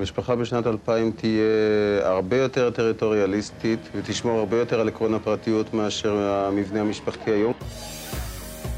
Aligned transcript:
המשפחה 0.00 0.36
בשנת 0.36 0.66
2000 0.66 1.10
תהיה 1.10 1.42
הרבה 2.02 2.36
יותר 2.36 2.70
טריטוריאליסטית 2.70 3.80
ותשמור 3.94 4.38
הרבה 4.38 4.56
יותר 4.56 4.80
על 4.80 4.88
עקרון 4.88 5.14
הפרטיות 5.14 5.74
מאשר 5.74 6.16
המבנה 6.18 6.80
המשפחתי 6.80 7.30
היום. 7.30 7.52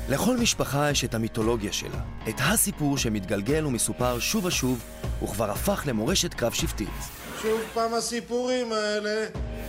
לכל 0.09 0.37
משפחה 0.37 0.91
יש 0.91 1.05
את 1.05 1.15
המיתולוגיה 1.15 1.73
שלה, 1.73 1.99
את 2.29 2.35
הסיפור 2.39 2.99
שמתגלגל 2.99 3.67
ומסופר 3.67 4.19
שוב 4.19 4.45
ושוב, 4.45 4.85
וכבר 5.23 5.51
הפך 5.51 5.83
למורשת 5.87 6.35
קרב 6.35 6.53
שבטית. 6.53 6.89
שוב 7.43 7.61
פעם 7.75 7.95
הסיפורים 7.95 8.73
האלה. 8.73 9.27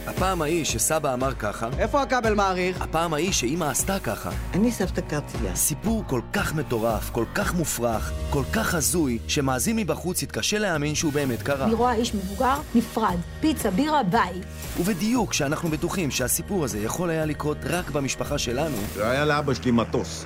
הפעם 0.07 0.41
ההיא 0.41 0.65
שסבא 0.65 1.13
אמר 1.13 1.33
ככה, 1.33 1.69
איפה 1.79 2.01
הכבל 2.01 2.33
מעריך? 2.33 2.81
הפעם 2.81 3.13
ההיא 3.13 3.31
שאימא 3.31 3.65
עשתה 3.65 3.99
ככה. 3.99 4.29
אני 4.53 4.71
סבתא 4.71 5.01
קרציה. 5.01 5.55
סיפור 5.55 6.03
כל 6.07 6.21
כך 6.33 6.55
מטורף, 6.55 7.09
כל 7.09 7.25
כך 7.35 7.53
מופרך, 7.53 8.11
כל 8.29 8.43
כך 8.53 8.73
הזוי, 8.73 9.19
שמאזין 9.27 9.75
מבחוץ 9.75 10.23
יתקשה 10.23 10.59
להאמין 10.59 10.95
שהוא 10.95 11.13
באמת 11.13 11.41
קרה. 11.41 11.65
אני 11.65 11.73
רואה 11.73 11.93
איש 11.93 12.15
מבוגר, 12.15 12.55
נפרד, 12.75 13.17
פיצה, 13.41 13.71
בירה, 13.71 14.03
ביי. 14.03 14.41
ובדיוק 14.79 15.29
כשאנחנו 15.29 15.69
בטוחים 15.69 16.11
שהסיפור 16.11 16.63
הזה 16.63 16.79
יכול 16.79 17.09
היה 17.09 17.25
לקרות 17.25 17.57
רק 17.63 17.89
במשפחה 17.89 18.37
שלנו, 18.37 18.77
והיה 18.95 19.25
לאבא 19.25 19.53
שלי 19.53 19.71
מטוס. 19.71 20.25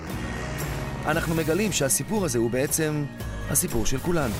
אנחנו 1.05 1.35
מגלים 1.35 1.71
שהסיפור 1.71 2.25
הזה 2.25 2.39
הוא 2.39 2.51
בעצם 2.51 3.05
הסיפור 3.49 3.85
של 3.85 3.97
כולנו. 3.97 4.35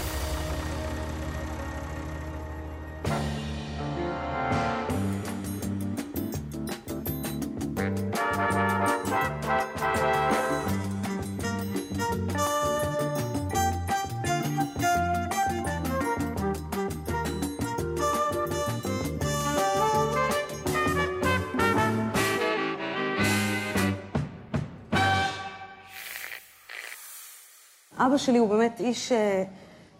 אבא 28.07 28.17
שלי 28.17 28.37
הוא 28.37 28.49
באמת 28.49 28.79
איש, 28.79 29.11
אה, 29.11 29.43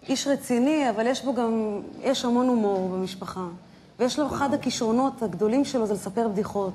איש 0.09 0.27
רציני, 0.27 0.89
אבל 0.89 1.07
יש 1.07 1.25
בו 1.25 1.33
גם, 1.33 1.81
יש 2.01 2.25
המון 2.25 2.47
הומור 2.47 2.89
במשפחה. 2.89 3.45
ויש 3.99 4.19
לו, 4.19 4.27
אחד 4.27 4.53
הכישרונות 4.53 5.23
הגדולים 5.23 5.65
שלו 5.65 5.87
זה 5.87 5.93
לספר 5.93 6.27
בדיחות. 6.27 6.73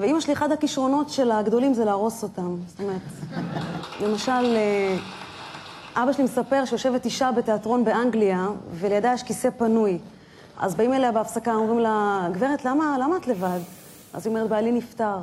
ואימא 0.00 0.20
שלי, 0.20 0.32
אחד 0.32 0.52
הכישרונות 0.52 1.10
שלה 1.10 1.38
הגדולים 1.38 1.74
זה 1.74 1.84
להרוס 1.84 2.22
אותם. 2.22 2.56
זאת 2.66 2.80
אומרת, 2.80 3.00
למשל, 4.00 4.56
אה, 4.56 4.96
אבא 6.02 6.12
שלי 6.12 6.24
מספר 6.24 6.64
שיושבת 6.64 7.04
אישה 7.04 7.32
בתיאטרון 7.32 7.84
באנגליה, 7.84 8.46
ולידה 8.74 9.12
יש 9.12 9.22
כיסא 9.22 9.50
פנוי. 9.50 9.98
אז 10.58 10.74
באים 10.74 10.92
אליה 10.92 11.12
בהפסקה, 11.12 11.54
אומרים 11.54 11.78
לה, 11.78 12.28
גברת, 12.32 12.64
למה, 12.64 12.96
למה 13.00 13.16
את 13.16 13.26
לבד? 13.26 13.60
אז 14.12 14.26
היא 14.26 14.34
אומרת, 14.34 14.48
בעלי 14.48 14.72
נפטר. 14.72 15.18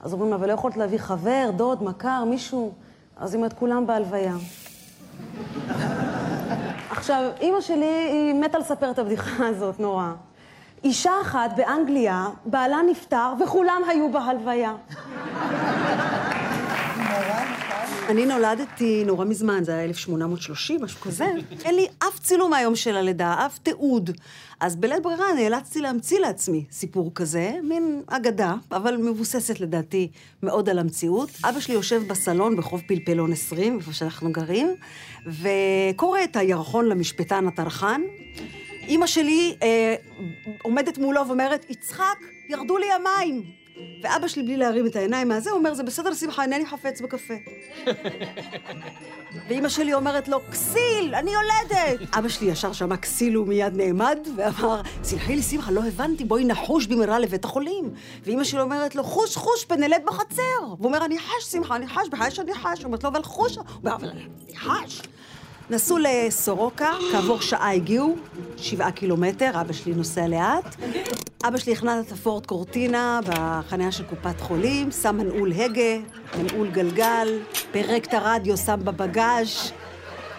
אז 0.00 0.12
אומרים 0.12 0.30
לה, 0.30 0.36
ולא 0.40 0.52
יכולת 0.52 0.76
להביא 0.76 0.98
חבר, 0.98 1.50
דוד, 1.56 1.84
מכר, 1.84 2.24
מישהו? 2.24 2.72
אז 3.16 3.34
היא 3.34 3.38
אומרת, 3.38 3.52
כולם 3.52 3.86
בהלוויה. 3.86 4.34
עכשיו, 6.90 7.30
אימא 7.40 7.60
שלי, 7.60 7.86
היא 7.86 8.34
מתה 8.34 8.58
לספר 8.58 8.90
את 8.90 8.98
הבדיחה 8.98 9.46
הזאת, 9.50 9.80
נורא. 9.80 10.12
אישה 10.84 11.10
אחת 11.22 11.50
באנגליה, 11.56 12.26
בעלה 12.44 12.78
נפטר, 12.90 13.32
וכולם 13.44 13.82
היו 13.88 14.12
בהלוויה. 14.12 14.72
אני 18.08 18.26
נולדתי 18.26 19.04
נורא 19.06 19.24
מזמן, 19.24 19.64
זה 19.64 19.74
היה 19.74 19.84
1830, 19.84 20.82
משהו 20.82 21.00
כזה. 21.00 21.26
אין 21.64 21.74
לי 21.74 21.86
אף 21.98 22.18
צילום 22.18 22.50
מהיום 22.50 22.76
של 22.76 22.96
הלידה, 22.96 23.46
אף 23.46 23.58
תיעוד. 23.58 24.10
אז 24.60 24.76
בלית 24.76 25.02
ברירה 25.02 25.24
נאלצתי 25.36 25.80
להמציא 25.80 26.18
לעצמי 26.18 26.64
סיפור 26.70 27.10
כזה, 27.14 27.52
מין 27.62 28.02
אגדה, 28.06 28.54
אבל 28.72 28.96
מבוססת 28.96 29.60
לדעתי 29.60 30.08
מאוד 30.42 30.68
על 30.68 30.78
המציאות. 30.78 31.30
אבא 31.44 31.60
שלי 31.60 31.74
יושב 31.74 32.02
בסלון 32.08 32.56
ברחוב 32.56 32.82
פלפלון 32.88 33.32
20, 33.32 33.78
איפה 33.78 33.92
שאנחנו 33.92 34.32
גרים, 34.32 34.74
וקורא 35.26 36.18
את 36.24 36.36
הירחון 36.36 36.88
למשפטן 36.88 37.46
הטרחן. 37.46 38.00
אימא 38.88 39.06
שלי 39.06 39.56
אה, 39.62 39.94
עומדת 40.62 40.98
מולו 40.98 41.26
ואומרת, 41.28 41.70
יצחק, 41.70 42.16
ירדו 42.48 42.78
לי 42.78 42.86
המים. 42.92 43.61
ואבא 44.02 44.28
שלי, 44.28 44.42
בלי 44.42 44.56
להרים 44.56 44.86
את 44.86 44.96
העיניים 44.96 45.28
מהזה, 45.28 45.50
אומר, 45.50 45.74
זה 45.74 45.82
בסדר, 45.82 46.14
שמחה, 46.14 46.42
אינני 46.42 46.66
חפץ 46.66 47.00
בקפה. 47.00 47.34
ואימא 49.48 49.68
שלי 49.68 49.94
אומרת 49.94 50.28
לו, 50.28 50.38
כסיל, 50.50 51.14
אני 51.14 51.30
יולדת! 51.30 52.14
אבא 52.18 52.28
שלי 52.28 52.50
ישר 52.50 52.72
שמע 52.72 52.96
כסיל 52.96 53.38
ומיד 53.38 53.76
נעמד, 53.76 54.18
ואמר, 54.36 54.80
סלחי 55.02 55.36
לי, 55.36 55.42
שמחה, 55.42 55.70
לא 55.70 55.80
הבנתי, 55.84 56.24
בואי 56.24 56.44
נחוש 56.44 56.86
במהרה 56.86 57.18
לבית 57.18 57.44
החולים. 57.44 57.90
ואימא 58.24 58.44
שלי 58.44 58.60
אומרת 58.60 58.94
לו, 58.94 59.04
חוש, 59.04 59.36
חוש, 59.36 59.64
פנלט 59.64 60.02
בחצר. 60.06 60.42
והוא 60.62 60.76
אומר, 60.84 61.04
אני 61.04 61.18
חש, 61.18 61.44
שמחה, 61.44 61.76
אני 61.76 61.88
חש, 61.88 62.08
בחיי 62.10 62.30
שאני 62.30 62.54
חש. 62.54 62.78
היא 62.78 62.84
אומרת 62.84 63.04
לו, 63.04 63.10
אבל 63.10 63.22
חוש. 63.22 63.56
הוא 63.56 63.64
אומר, 63.82 63.94
אבל 63.94 64.08
אני 64.08 64.56
חש. 64.56 65.02
נסעו 65.70 65.98
לסורוקה, 65.98 66.90
כעבור 67.12 67.40
שעה 67.40 67.72
הגיעו, 67.72 68.16
שבעה 68.56 68.92
קילומטר, 68.92 69.60
אבא 69.60 69.72
שלי 69.72 69.94
נוסע 69.94 70.28
לאט. 70.28 70.76
אבא 71.44 71.58
שלי 71.58 71.72
הכנע 71.72 72.00
את 72.00 72.12
הפורט 72.12 72.46
קורטינה 72.46 73.20
בחניה 73.26 73.92
של 73.92 74.04
קופת 74.04 74.40
חולים, 74.40 74.90
שם 74.90 75.16
מנעול 75.16 75.52
הגה, 75.52 75.96
מנעול 76.38 76.70
גלגל, 76.70 77.38
פירק 77.72 78.04
את 78.04 78.14
הרדיו, 78.14 78.56
שם 78.56 78.80
בבגאז', 78.84 79.72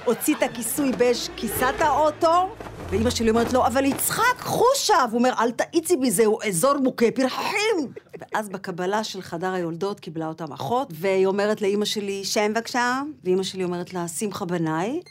הוציא 0.06 0.36
את 0.36 0.44
הכיסוי 0.44 0.92
באש 0.92 1.30
כיסת 1.36 1.74
האוטו, 1.80 2.50
ואימא 2.90 3.10
שלי 3.10 3.30
אומרת 3.30 3.54
לו, 3.54 3.66
אבל 3.66 3.86
יצחק, 3.86 4.40
חושה! 4.40 5.06
והוא 5.10 5.20
אומר, 5.20 5.34
אל 5.40 5.52
תאיצי 5.52 5.98
בי, 5.98 6.12
זהו 6.12 6.40
אזור 6.48 6.78
מוכה 6.78 7.12
פרחים! 7.16 7.94
ואז 8.20 8.50
בקבלה 8.50 9.04
של 9.04 9.22
חדר 9.22 9.54
היולדות 9.54 10.00
קיבלה 10.00 10.28
אותם 10.28 10.54
אחות, 10.54 10.88
והיא 10.92 11.26
אומרת 11.26 11.62
לאימא 11.62 11.86
שלי, 11.86 12.24
שם 12.24 12.54
בבקשה, 12.54 13.02
ואימא 13.24 13.44
שלי 13.44 13.64
אומרת 13.64 13.94
לה, 13.94 14.08
שמחה 14.08 14.46
בנאי, 14.46 15.02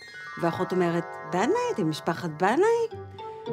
והאחות 0.42 0.72
אומרת, 0.72 1.04
בנאי? 1.32 1.72
אתם 1.74 1.90
משפחת 1.90 2.30
בנאי? 2.30 3.02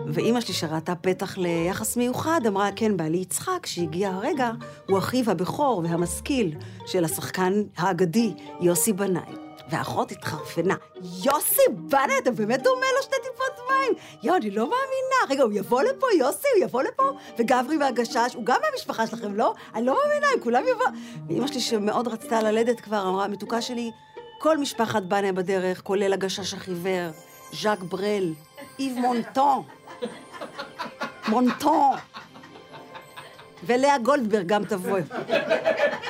ואימא 0.08 0.42
שלי, 0.42 0.54
שראתה 0.54 0.96
פתח 0.96 1.38
ליחס 1.38 1.98
מיוחד, 1.98 2.42
אמרה, 2.48 2.70
כן, 2.76 2.98
בעלי 2.98 3.18
יצחק, 3.18 3.66
שהגיע 3.66 4.10
הרגע, 4.10 4.52
הוא 4.88 4.98
אחיו 4.98 5.32
הבכור 5.32 5.82
והמשכיל 5.84 6.56
של 6.86 7.06
השחקן 7.06 7.54
האגדי, 7.78 8.34
יוסי 8.62 8.94
בנאי. 8.94 9.50
והאחות 9.70 10.12
התחרפנה. 10.12 10.76
יוסי 11.24 11.62
בנאי, 11.70 12.18
אתה 12.18 12.32
באמת 12.32 12.64
דומה 12.64 12.86
לו 12.98 13.04
שתי 13.04 13.16
טיפות 13.24 13.68
מים? 13.70 13.94
יואו, 14.24 14.38
אני 14.38 14.52
לא 14.52 14.64
מאמינה. 14.64 15.30
רגע, 15.30 15.44
הוא 15.44 15.52
יבוא 15.54 15.82
לפה, 15.84 16.08
יוסי? 16.18 16.48
הוא 16.56 16.64
יבוא 16.64 16.84
לפה? 16.84 17.12
וגברי 17.40 17.78
מהגשש, 17.78 18.34
הוא 18.36 18.46
גם 18.46 18.60
מהמשפחה 18.66 19.08
שלכם, 19.08 19.36
לא? 19.36 19.54
אני 19.76 19.86
לא 19.86 19.98
מאמינה, 20.04 20.28
הם 20.34 20.40
כולם 20.40 20.64
יבואו. 20.72 20.90
ואימא 21.28 21.48
שלי, 21.48 21.60
שמאוד 21.60 22.08
רצתה 22.08 22.42
ללדת 22.42 22.80
כבר, 22.80 23.10
אמרה, 23.10 23.28
מתוקה 23.28 23.62
שלי, 23.62 23.92
כל 24.40 24.58
משפחת 24.58 25.04
בנאי 25.04 25.32
בדרך, 25.32 25.82
כולל 25.82 26.14
הגשש 26.14 26.54
החיוור, 26.54 27.12
ז'אק 27.54 27.80
ברל, 27.80 28.34
איב 28.80 28.98
מונטון. 28.98 29.64
מונטון. 31.28 31.96
ולאה 33.66 33.98
גולדברג 33.98 34.48
גם 34.48 34.66
תבוא. 34.66 35.00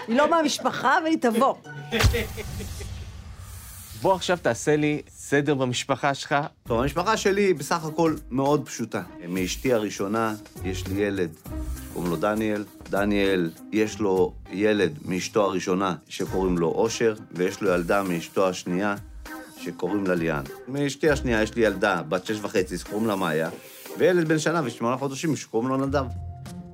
היא 0.08 0.18
לא 0.18 0.30
מהמשפחה, 0.30 0.98
אבל 0.98 1.06
היא 1.06 1.18
תבוא. 1.22 1.56
בוא 4.02 4.14
עכשיו 4.14 4.38
תעשה 4.42 4.76
לי 4.76 5.02
סדר 5.10 5.54
במשפחה 5.54 6.14
שלך. 6.14 6.36
טוב, 6.68 6.80
המשפחה 6.80 7.18
שלי 7.18 7.42
היא 7.42 7.56
בסך 7.56 7.86
הכל 7.86 8.16
מאוד 8.32 8.66
פשוטה. 8.66 9.02
מאשתי 9.28 9.74
הראשונה 9.74 10.36
יש 10.64 10.88
לי 10.88 11.02
ילד, 11.02 11.30
קוראים 11.94 12.12
לו 12.12 12.18
דניאל. 12.18 12.64
דניאל, 12.90 13.52
יש 13.72 14.00
לו 14.00 14.34
ילד 14.52 14.98
מאשתו 15.06 15.44
הראשונה 15.44 15.96
שקוראים 16.08 16.58
לו 16.58 16.68
אושר, 16.68 17.14
ויש 17.32 17.62
לו 17.62 17.70
ילדה 17.70 18.04
מאשתו 18.04 18.50
השנייה 18.50 18.96
שקוראים 19.62 20.08
לה 20.08 20.16
ליאן. 20.16 20.44
מאשתי 20.68 21.10
השנייה 21.10 21.42
יש 21.42 21.56
לי 21.56 21.62
ילדה 21.62 22.02
בת 22.02 22.26
שש 22.26 22.38
וחצי 22.42 22.78
שקוראים 22.78 23.08
לה 23.08 23.16
מאיה, 23.16 23.50
וילד 23.98 24.28
בן 24.28 24.40
שנה 24.40 24.62
ושמונה 24.64 24.98
חודשים 24.98 25.36
שקוראים 25.36 25.70
לו 25.70 25.78
נדב. 25.78 26.06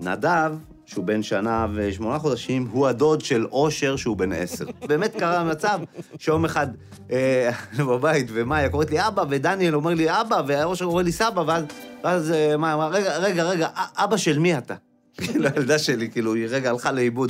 נדב, 0.02 0.54
שהוא 0.86 1.06
בן 1.06 1.24
שנה 1.24 1.68
ושמונה 1.74 2.20
חודשים, 2.20 2.68
הוא 2.72 2.88
הדוד 2.88 3.22
של 3.22 3.46
אושר, 3.46 3.96
שהוא 3.96 4.18
בן 4.18 4.32
עשר. 4.32 4.66
באמת 4.90 5.16
קרה 5.16 5.44
מצב 5.44 5.80
שיום 6.20 6.46
אחד 6.46 6.68
אה, 7.12 7.50
בבית, 7.90 8.28
ומאיה 8.34 8.70
קוראת 8.70 8.92
לי 8.92 9.08
אבא, 9.08 9.24
ודניאל 9.30 9.76
אומר 9.76 9.94
לי 9.94 10.22
אבא, 10.22 10.42
ואושר 10.48 10.86
אומר 10.86 11.02
לי 11.02 11.12
סבא, 11.12 11.44
ואז, 11.48 11.64
ואז 12.04 12.32
אה, 12.32 12.58
מאיה 12.58 12.74
אמרה, 12.74 12.88
רגע, 12.88 13.18
רגע, 13.18 13.44
רגע, 13.44 13.68
אבא 13.76 14.18
של 14.18 14.40
מי 14.40 14.58
אתה? 14.58 14.76
כאילו, 15.22 15.48
הילדה 15.48 15.80
שלי, 15.80 16.10
כאילו, 16.10 16.34
היא 16.34 16.48
רגע 16.50 16.70
הלכה 16.70 16.92
לאיבוד. 16.92 17.30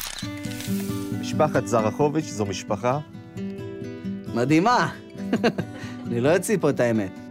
משפחת 1.21 1.67
זרחוביץ' 1.67 2.25
זו 2.25 2.45
משפחה 2.45 2.99
מדהימה. 4.33 4.89
אני 6.07 6.21
לא 6.21 6.35
אוציא 6.35 6.57
פה 6.61 6.69
את 6.69 6.79
האמת. 6.79 7.24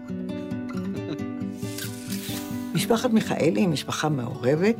משפחת 2.74 3.10
מיכאלי 3.10 3.60
היא 3.60 3.68
משפחה 3.68 4.08
מעורבת. 4.08 4.76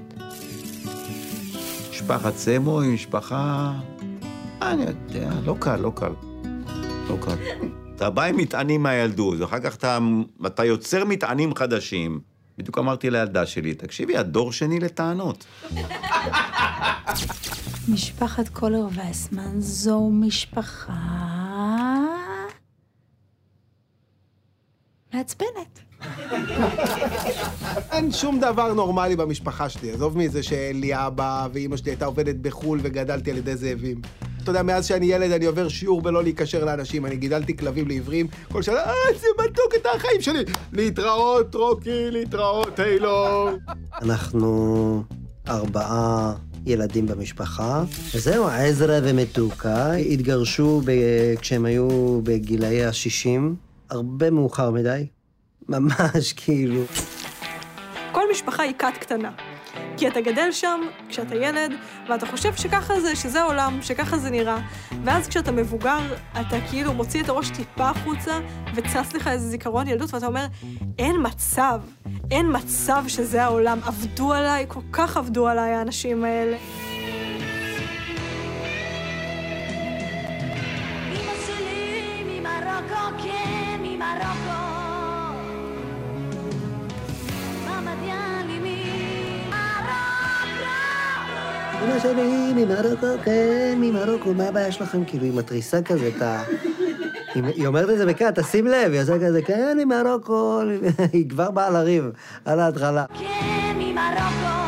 משפחת 1.90 2.36
סמו 2.36 2.80
היא 2.80 2.94
משפחה... 2.94 3.72
אני 4.62 4.82
יודע, 4.82 5.30
לא 5.44 5.56
קל, 5.58 5.76
לא 5.76 5.92
קל. 5.94 6.12
לא 7.08 7.16
קל. 7.20 7.34
אתה 7.96 8.10
בא 8.10 8.22
עם 8.22 8.36
מטענים 8.36 8.82
מהילדות, 8.82 9.40
ואחר 9.40 9.60
כך 9.60 9.74
אתה, 9.74 9.98
אתה 10.46 10.64
יוצר 10.64 11.04
מטענים 11.04 11.54
חדשים. 11.54 12.20
בדיוק 12.58 12.78
אמרתי 12.78 13.10
לילדה 13.10 13.46
שלי, 13.46 13.74
תקשיבי, 13.74 14.16
הדור 14.16 14.52
שני 14.52 14.80
לטענות. 14.80 15.44
משפחת 17.88 18.48
קולר 18.48 18.86
ואסמן 18.94 19.60
זו 19.60 20.10
משפחה... 20.10 20.92
מעצבנת. 25.14 25.83
אין 27.92 28.12
שום 28.12 28.40
דבר 28.40 28.72
נורמלי 28.72 29.16
במשפחה 29.16 29.68
שלי. 29.68 29.90
עזוב 29.90 30.18
מזה 30.18 30.42
שאין 30.42 30.80
לי 30.80 30.90
אבא, 30.94 31.48
ואימא 31.52 31.76
שלי 31.76 31.90
הייתה 31.90 32.04
עובדת 32.04 32.36
בחו"ל 32.36 32.80
וגדלתי 32.82 33.30
על 33.30 33.36
ידי 33.36 33.56
זאבים. 33.56 34.00
אתה 34.42 34.50
יודע, 34.50 34.62
מאז 34.62 34.86
שאני 34.86 35.06
ילד 35.06 35.30
אני 35.30 35.44
עובר 35.44 35.68
שיעור 35.68 36.02
בלא 36.02 36.22
להיקשר 36.22 36.64
לאנשים. 36.64 37.06
אני 37.06 37.16
גידלתי 37.16 37.56
כלבים 37.56 37.88
לעיוורים, 37.88 38.26
כל 38.52 38.62
שנה, 38.62 38.76
אה, 38.76 38.92
איזה 39.08 39.26
מתוק 39.44 39.74
את 39.76 39.86
החיים 39.96 40.20
שלי. 40.20 40.44
להתראות, 40.72 41.54
רוקי, 41.54 42.10
להתראות, 42.10 42.74
טיילור. 42.74 43.50
אנחנו 44.02 45.02
ארבעה 45.48 46.34
ילדים 46.66 47.06
במשפחה. 47.06 47.84
וזהו, 48.14 48.46
עזרא 48.46 49.00
ומתוקה 49.02 49.92
התגרשו 49.92 50.82
כשהם 51.40 51.64
היו 51.64 52.20
בגילאי 52.22 52.84
ה-60, 52.84 53.40
הרבה 53.90 54.30
מאוחר 54.30 54.70
מדי. 54.70 55.06
ממש 55.68 56.32
כאילו. 56.36 56.80
כל 58.12 58.30
משפחה 58.30 58.62
היא 58.62 58.74
כת 58.78 58.96
קטנה. 59.00 59.30
כי 59.96 60.08
אתה 60.08 60.20
גדל 60.20 60.52
שם 60.52 60.80
כשאתה 61.08 61.34
ילד, 61.34 61.72
ואתה 62.08 62.26
חושב 62.26 62.54
שככה 62.54 63.00
זה, 63.00 63.16
שזה 63.16 63.40
העולם, 63.40 63.78
שככה 63.82 64.18
זה 64.18 64.30
נראה. 64.30 64.58
ואז 65.04 65.28
כשאתה 65.28 65.52
מבוגר, 65.52 65.98
אתה 66.40 66.56
כאילו 66.70 66.92
מוציא 66.92 67.22
את 67.22 67.28
הראש 67.28 67.50
טיפה 67.50 67.90
החוצה, 67.90 68.38
וצץ 68.74 69.14
לך 69.14 69.28
איזה 69.28 69.48
זיכרון 69.48 69.88
ילדות, 69.88 70.14
ואתה 70.14 70.26
אומר, 70.26 70.46
אין 70.98 71.16
מצב, 71.22 71.80
אין 72.30 72.46
מצב 72.56 73.04
שזה 73.08 73.44
העולם. 73.44 73.78
עבדו 73.86 74.32
עליי, 74.32 74.64
כל 74.68 74.80
כך 74.92 75.16
עבדו 75.16 75.48
עליי 75.48 75.70
האנשים 75.70 76.24
האלה. 76.24 76.56
אמא 81.12 81.32
שלי 81.46 82.24
ממרוקו, 82.24 83.22
כן, 83.22 83.80
אמא 91.84 91.98
שלי 91.98 92.52
ממרוקו, 92.54 93.06
כן, 93.24 93.78
ממרוקו, 93.80 94.34
מה 94.34 94.44
הבעיה 94.44 94.72
שלכם? 94.72 95.04
כאילו, 95.04 95.26
עם 95.26 95.38
התריסה 95.38 95.82
כזה, 95.82 96.10
אתה... 96.16 96.42
היא 97.34 97.44
היא 97.44 97.66
אומרת 97.66 97.90
את 97.90 97.98
זה 97.98 98.06
בכת, 98.06 98.38
תשים 98.38 98.66
לב, 98.66 98.92
היא 98.92 99.02
עושה 99.02 99.18
כזה, 99.26 99.42
כן, 99.42 99.78
ממרוקו, 99.84 100.60
היא 101.12 101.28
כבר 101.28 101.50
באה 101.50 101.70
לריב, 101.70 102.04
על 102.44 102.60
ההתחלה. 102.60 103.04
כן, 103.18 103.76
ממרוקו. 103.76 104.64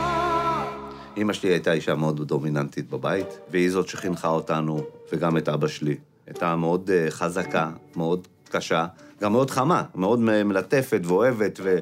אימא 1.17 1.33
שלי 1.33 1.49
הייתה 1.51 1.73
אישה 1.73 1.95
מאוד 1.95 2.27
דומיננטית 2.27 2.91
בבית, 2.91 3.39
והיא 3.51 3.71
זאת 3.71 3.89
שחינכה 3.89 4.29
אותנו, 4.29 4.81
וגם 5.13 5.37
את 5.37 5.49
אבא 5.49 5.69
שלי. 5.69 5.97
הייתה 6.27 6.57
מאוד 6.57 6.91
אה, 6.91 7.07
חזקה, 7.11 7.71
מאוד 7.97 8.29
קשה, 8.51 8.87
גם 9.23 9.33
מאוד 9.33 9.51
חמה, 9.51 9.83
מאוד 9.95 10.19
מלטפת 10.21 11.01
ואוהבת 11.05 11.61
ו- 11.63 11.79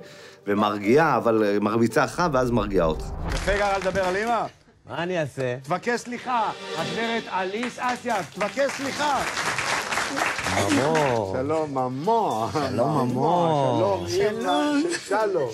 ומרגיעה, 0.47 1.17
אבל 1.17 1.43
אה, 1.45 1.61
מרביצה 1.61 2.05
לך 2.05 2.23
ואז 2.33 2.51
מרגיעה 2.51 2.87
אותך. 2.87 3.05
יפה 3.35 3.53
גרה 3.57 3.79
לדבר 3.79 4.05
על 4.05 4.17
אמא? 4.17 4.45
מה 4.89 5.03
אני 5.03 5.21
אעשה? 5.21 5.57
תבקש 5.63 6.01
סליחה, 6.01 6.51
הגברת 6.77 7.23
אליס 7.33 7.79
אסיה, 7.79 8.17
תבקש 8.35 8.71
סליחה. 8.77 9.23
ממו. 10.71 11.33
שלום, 11.37 11.79
ממו. 11.79 12.49
שלום, 12.53 13.09
ממו. 13.11 14.05
שלום, 14.09 14.83
שלום. 15.09 15.51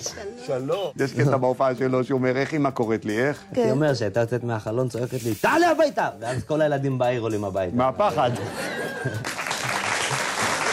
שלום. 0.47 0.91
יש 0.99 1.13
קטע 1.13 1.37
בהופעה 1.37 1.75
שלו 1.75 2.03
שהוא 2.03 2.17
אומר, 2.17 2.37
איך 2.37 2.53
אמא 2.53 2.69
קוראת 2.69 3.05
לי, 3.05 3.27
איך? 3.27 3.43
הייתי 3.55 3.71
אומר 3.71 3.93
שהייתה 3.93 4.19
יוצאת 4.19 4.43
מהחלון, 4.43 4.89
צועקת 4.89 5.23
לי, 5.23 5.35
תעלה 5.35 5.69
הביתה! 5.71 6.09
ואז 6.19 6.43
כל 6.43 6.61
הילדים 6.61 6.97
בעיר 6.97 7.21
עולים 7.21 7.43
הביתה. 7.43 7.75
מהפחד. 7.75 8.31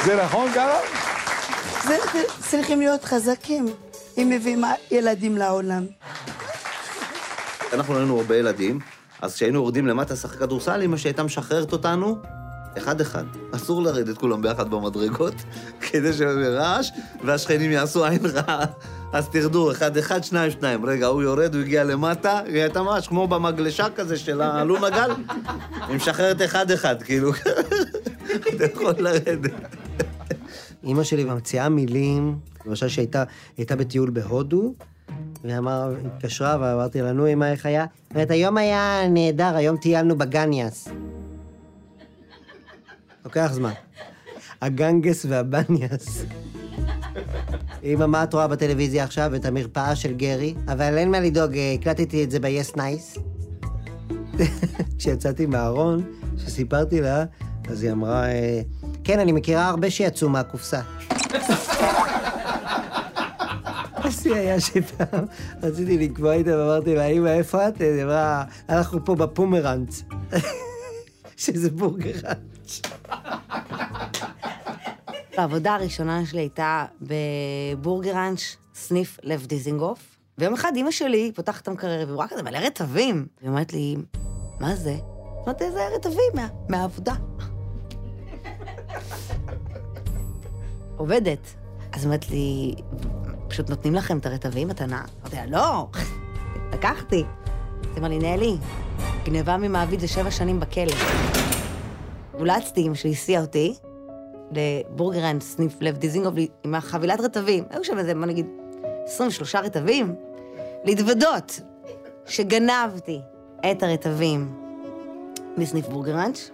זה 0.05 0.17
נכון? 0.25 0.51
זה- 1.87 1.97
צריכים 2.51 2.81
להיות 2.81 3.05
חזקים 3.05 3.67
אם 4.19 4.31
מביאים 4.35 4.65
ילדים 4.91 5.37
לעולם. 5.37 5.87
אנחנו 7.73 7.97
היינו 7.97 8.19
הרבה 8.19 8.37
ילדים, 8.37 8.79
אז 9.23 9.35
כשהיינו 9.35 9.59
יורדים 9.59 9.87
למטה 9.87 10.15
לשחק 10.15 10.39
כדורסל, 10.39 10.83
אמא 10.83 10.97
שהייתה 10.97 11.23
משחררת 11.23 11.73
אותנו, 11.73 12.19
אחד-אחד. 12.79 13.25
אסור 13.53 13.83
לרדת 13.83 14.19
כולם 14.19 14.43
ביחד 14.43 14.71
במדרגות, 14.71 15.35
כדי 15.91 16.13
שיהיה 16.13 16.49
רעש, 16.49 16.91
והשכנים 17.25 17.71
יעשו 17.71 18.05
עין 18.05 18.27
רעה. 18.27 18.65
אז 19.13 19.29
תרדו, 19.29 19.73
אחד-אחד, 19.73 20.25
שניים-שניים. 20.25 20.87
רגע, 20.87 21.07
הוא 21.07 21.23
יורד, 21.23 21.55
הוא 21.55 21.63
הגיע 21.63 21.85
למטה, 21.85 22.41
היא 22.47 22.63
הייתה 22.63 22.83
ממש 22.83 23.09
כמו 23.09 23.29
במגלשה 23.29 23.87
כזה 23.97 24.17
של 24.17 24.41
הלונה 24.41 24.91
גל, 24.97 25.11
היא 25.89 25.97
משחררת 25.97 26.43
אחד-אחד, 26.43 27.03
כאילו, 27.03 27.33
אתה 28.55 28.65
יכול 28.65 28.95
לרדת. 28.99 29.53
אימא 30.85 31.03
שלי 31.03 31.25
ממציאה 31.25 31.69
מילים, 31.69 32.39
למשל 32.67 32.89
שהייתה 32.89 33.25
הייתה 33.57 33.77
בטיול 33.77 34.11
בהודו, 34.11 34.75
ואמר, 35.45 35.95
התקשרה 36.07 36.57
ואמרתי 36.61 37.03
לה, 37.03 37.13
נו, 37.13 37.33
אמא, 37.33 37.45
איך 37.45 37.67
היה? 37.67 37.87
אומרת, 38.11 38.31
היום 38.31 38.57
היה 38.57 39.03
נהדר, 39.11 39.57
היום 39.57 39.77
טיילנו 39.77 40.19
בגניאס. 40.19 40.89
לוקח 43.25 43.51
זמן. 43.53 43.73
הגנגס 44.63 45.27
והבניאס. 45.29 46.25
אמא, 47.85 48.07
מה 48.07 48.23
את 48.23 48.35
רואה 48.35 48.49
בטלוויזיה 48.49 49.05
עכשיו? 49.05 49.35
את 49.35 49.45
המרפאה 49.45 49.97
של 49.97 50.15
גרי? 50.15 50.55
אבל 50.69 50.99
אין 50.99 51.11
מה 51.11 51.21
לדאוג, 51.21 51.57
אה, 51.57 51.73
הקלטתי 51.73 52.25
את 52.25 52.31
זה 52.31 52.41
ב-yes 52.41 52.77
nice. 52.77 53.21
כשיצאתי 54.99 55.47
מהארון, 55.47 56.03
כשסיפרתי 56.37 57.01
לה, 57.01 57.25
אז 57.69 57.83
היא 57.83 57.93
אמרה, 57.93 58.27
אה, 58.27 58.61
כן, 59.05 59.21
אני 59.21 59.33
מכירה 59.33 59.69
הרבה 59.69 59.91
שיצאו 59.91 60.29
מהקופסה. 60.29 60.81
השיא 64.19 64.35
היה 64.35 64.61
שפעם 64.61 65.25
רציתי 65.63 65.99
לקבוע 65.99 66.33
איתה 66.33 66.51
ואמרתי 66.51 66.95
לה, 66.95 67.07
אמא, 67.07 67.29
איפה 67.29 67.69
את? 67.69 67.81
היא 67.81 68.03
אמרה, 68.03 68.45
אנחנו 68.69 69.05
פה 69.05 69.15
בפומרנץ. 69.15 70.03
שזה 71.37 71.71
בורגראנץ'. 71.71 72.81
העבודה 75.37 75.75
הראשונה 75.75 76.27
שלי 76.27 76.41
הייתה 76.41 76.85
בבורגראנץ', 77.01 78.57
סניף 78.75 79.19
לב 79.23 79.47
דיזינגוף. 79.47 80.17
ויום 80.39 80.55
אחד 80.55 80.73
אימא 80.77 80.91
שלי 80.91 81.33
פותחת 81.35 81.63
את 81.63 81.69
המקרר 81.69 82.05
והיא 82.05 82.15
רואה 82.15 82.29
כזה 82.29 82.43
מלא 82.43 82.59
רטבים. 82.59 83.27
היא 83.41 83.49
אומרת 83.49 83.73
לי, 83.73 83.97
מה 84.61 84.75
זה? 84.75 84.97
אמרתי, 85.45 85.73
זה 85.73 85.89
רטבים 85.97 86.33
מה, 86.35 86.49
מהעבודה. 86.69 87.15
עובדת. 90.97 91.55
אז 91.93 92.07
אמרת 92.07 92.31
לי, 92.31 92.75
פשוט 93.49 93.71
נותנים 93.71 93.95
לכם 93.95 94.19
את 94.19 94.27
הרטבים 94.27 94.69
מתנה? 94.69 95.03
אמרתי 95.21 95.37
לה, 95.37 95.47
לא, 95.47 95.87
לקחתי. 96.73 97.25
אז 97.81 97.87
היא 97.91 97.99
אמרה 97.99 98.09
לי, 98.09 98.19
נלי, 98.19 98.57
גניבה 99.25 99.57
ממעביד 99.57 100.01
זה 100.01 100.09
שבע 100.09 100.31
שנים 100.31 100.61
בכלא. 100.61 100.93
אולצתי, 102.35 102.87
אמא 102.87 102.95
שלי 102.95 103.11
הסיעה 103.11 103.43
אותי 103.43 103.75
לבורגרן 104.51 105.41
סניף 105.41 105.77
לב 105.81 105.97
דיזינגוף 105.97 106.35
עם 106.65 106.75
החבילת 106.75 107.21
רטבים. 107.21 107.65
היו 107.71 107.85
שם 107.85 107.99
איזה, 107.99 108.15
בוא 108.15 108.27
נגיד, 108.27 108.47
23 109.05 109.55
רטבים. 109.55 110.15
להתוודות 110.85 111.61
שגנבתי 112.27 113.21
את 113.71 113.83
הרטבים 113.83 114.55
מסניף 115.57 115.89
בורגראנץ'. 115.89 116.51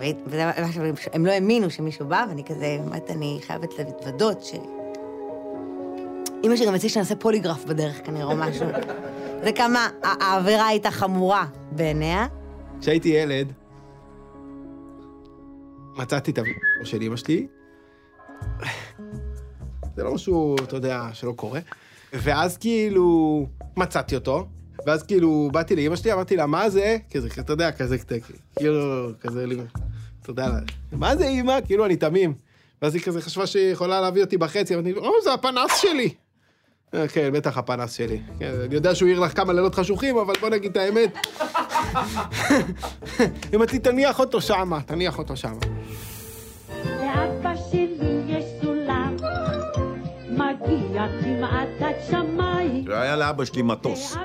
ו- 0.00 0.04
וזה 0.26 0.44
מה 0.46 0.72
ש... 0.72 1.08
הם 1.12 1.26
לא 1.26 1.30
האמינו 1.30 1.70
שמישהו 1.70 2.06
בא, 2.06 2.26
ואני 2.28 2.44
כזה, 2.44 2.78
באמת, 2.84 3.10
אני 3.10 3.38
חייבת 3.42 3.78
להתוודות 3.78 4.44
ש... 4.44 4.54
אמא 6.44 6.56
שלי 6.56 6.66
גם 6.66 6.74
הציעה 6.74 6.92
שנעשה 6.92 7.14
פוליגרף 7.14 7.64
בדרך 7.64 7.96
כנראה, 8.04 8.24
או 8.24 8.36
משהו. 8.36 8.66
זה 9.44 9.52
כמה 9.52 9.88
העבירה 10.02 10.66
הייתה 10.66 10.90
חמורה 10.90 11.46
בעיניה. 11.72 12.26
כשהייתי 12.80 13.08
ילד, 13.08 13.52
מצאתי 15.96 16.30
את 16.30 16.38
הווידאו 16.38 16.60
של 16.84 17.02
אמא 17.02 17.16
שלי. 17.16 17.46
זה 19.96 20.04
לא 20.04 20.14
משהו, 20.14 20.56
אתה 20.64 20.76
יודע, 20.76 21.08
שלא 21.12 21.32
קורה. 21.32 21.60
ואז 22.12 22.56
כאילו, 22.56 23.46
מצאתי 23.76 24.14
אותו, 24.14 24.46
ואז 24.86 25.02
כאילו, 25.02 25.48
באתי 25.52 25.76
לאמא 25.76 25.96
שלי, 25.96 26.12
אמרתי 26.12 26.36
לה, 26.36 26.46
מה 26.46 26.70
זה? 26.70 26.96
כזה, 27.10 27.28
אתה 27.38 27.52
יודע, 27.52 27.72
כזה, 27.72 27.96
כאילו, 28.56 29.08
כזה, 29.20 29.46
אתה 30.22 30.30
יודע, 30.30 30.48
מה 30.92 31.16
זה 31.16 31.28
אמא? 31.28 31.58
כאילו, 31.66 31.86
אני 31.86 31.96
תמים. 31.96 32.34
ואז 32.82 32.94
היא 32.94 33.02
כזה 33.02 33.20
חשבה 33.20 33.46
שהיא 33.46 33.72
יכולה 33.72 34.00
להביא 34.00 34.24
אותי 34.24 34.36
בחצי, 34.36 34.74
אמרתי, 34.74 34.92
או, 34.92 35.10
זה 35.24 35.34
הפנס 35.34 35.76
שלי. 35.76 36.14
אה, 36.94 37.08
כן, 37.08 37.32
בטח 37.32 37.58
הפנס 37.58 37.92
שלי. 37.92 38.20
כן, 38.38 38.52
אני 38.64 38.74
יודע 38.74 38.94
שהוא 38.94 39.08
העיר 39.08 39.20
לך 39.20 39.36
כמה 39.36 39.52
לילות 39.52 39.74
חשוכים, 39.74 40.16
אבל 40.16 40.34
בוא 40.40 40.48
נגיד 40.48 40.70
את 40.70 40.76
האמת. 40.76 41.18
אם 43.54 43.62
את 43.62 43.70
תניח 43.74 44.20
אותו 44.20 44.40
שמה, 44.40 44.80
תניח 44.82 45.18
אותו 45.18 45.36
שמה. 45.36 45.58
לאבא 46.84 47.54
לא 52.86 52.94
היה 52.94 53.16
לאבא 53.16 53.44
שלי 53.44 53.62
מטוס. 53.62 54.16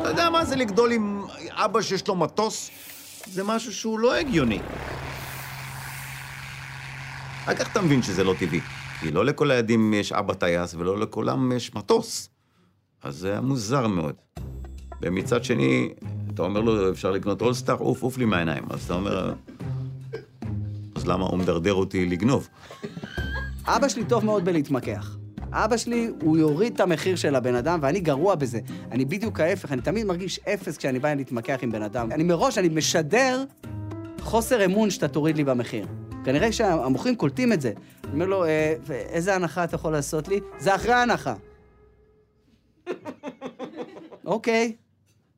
אתה 0.00 0.08
יודע 0.08 0.30
מה 0.30 0.44
זה 0.44 0.56
לגדול 0.56 0.92
עם 0.92 1.24
אבא 1.50 1.82
שיש 1.82 2.08
לו 2.08 2.14
מטוס? 2.14 2.70
זה 3.26 3.44
משהו 3.44 3.72
שהוא 3.72 3.98
לא 3.98 4.14
הגיוני. 4.14 4.60
רק 7.46 7.60
איך 7.60 7.72
אתה 7.72 7.80
מבין 7.80 8.02
שזה 8.02 8.24
לא 8.24 8.34
טבעי. 8.38 8.60
כי 9.02 9.10
לא 9.10 9.24
לכל 9.24 9.50
הילדים 9.50 9.94
יש 9.94 10.12
אבא 10.12 10.34
טייס 10.34 10.74
ולא 10.74 10.98
לכולם 10.98 11.52
יש 11.52 11.74
מטוס. 11.74 12.28
אז 13.02 13.16
זה 13.16 13.30
היה 13.30 13.40
מוזר 13.40 13.86
מאוד. 13.86 14.14
ומצד 15.02 15.44
שני, 15.44 15.88
אתה 16.34 16.42
אומר 16.42 16.60
לו, 16.60 16.90
אפשר 16.90 17.10
לקנות 17.10 17.42
אולסטאר? 17.42 17.74
עוף, 17.74 18.02
עוף 18.02 18.18
לי 18.18 18.24
מהעיניים. 18.24 18.64
אז 18.70 18.84
אתה 18.84 18.94
אומר, 18.94 19.32
אז 20.94 21.06
למה 21.06 21.24
הוא 21.24 21.38
מדרדר 21.38 21.74
אותי 21.74 22.06
לגנוב? 22.06 22.48
אבא 23.66 23.88
שלי 23.88 24.04
טוב 24.04 24.24
מאוד 24.24 24.44
בלהתמקח. 24.44 25.16
אבא 25.52 25.76
שלי, 25.76 26.10
הוא 26.22 26.38
יוריד 26.38 26.72
את 26.74 26.80
המחיר 26.80 27.16
של 27.16 27.34
הבן 27.34 27.54
אדם, 27.54 27.78
ואני 27.82 28.00
גרוע 28.00 28.34
בזה. 28.34 28.60
אני 28.92 29.04
בדיוק 29.04 29.40
ההפך, 29.40 29.72
אני 29.72 29.82
תמיד 29.82 30.06
מרגיש 30.06 30.38
אפס 30.38 30.76
כשאני 30.76 30.98
בא 30.98 31.14
להתמקח 31.14 31.58
עם 31.62 31.72
בן 31.72 31.82
אדם. 31.82 32.12
אני 32.12 32.24
מראש, 32.24 32.58
אני 32.58 32.68
משדר 32.68 33.44
חוסר 34.20 34.64
אמון 34.64 34.90
שאתה 34.90 35.08
תוריד 35.08 35.36
לי 35.36 35.44
במחיר. 35.44 35.86
כנראה 36.24 36.52
שהמוכרים 36.52 37.16
קולטים 37.16 37.52
את 37.52 37.60
זה. 37.60 37.72
אני 38.04 38.12
אומר 38.12 38.26
לו, 38.26 38.44
אה, 38.44 38.74
איזה 38.90 39.34
הנחה 39.34 39.64
אתה 39.64 39.74
יכול 39.74 39.92
לעשות 39.92 40.28
לי? 40.28 40.40
זה 40.58 40.74
אחרי 40.74 40.92
ההנחה. 40.92 41.34
אוקיי, 44.24 44.76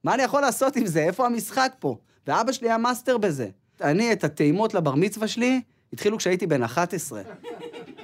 מה 0.04 0.14
אני 0.14 0.22
יכול 0.22 0.40
לעשות 0.40 0.76
עם 0.76 0.86
זה? 0.86 1.00
איפה 1.00 1.26
המשחק 1.26 1.72
פה? 1.78 1.96
ואבא 2.26 2.52
שלי 2.52 2.68
היה 2.68 2.78
מאסטר 2.78 3.18
בזה. 3.18 3.48
אני, 3.80 4.12
את 4.12 4.24
הטעימות 4.24 4.74
לבר 4.74 4.94
מצווה 4.94 5.28
שלי, 5.28 5.60
התחילו 5.92 6.18
כשהייתי 6.18 6.46
בן 6.46 6.62
11. 6.62 7.22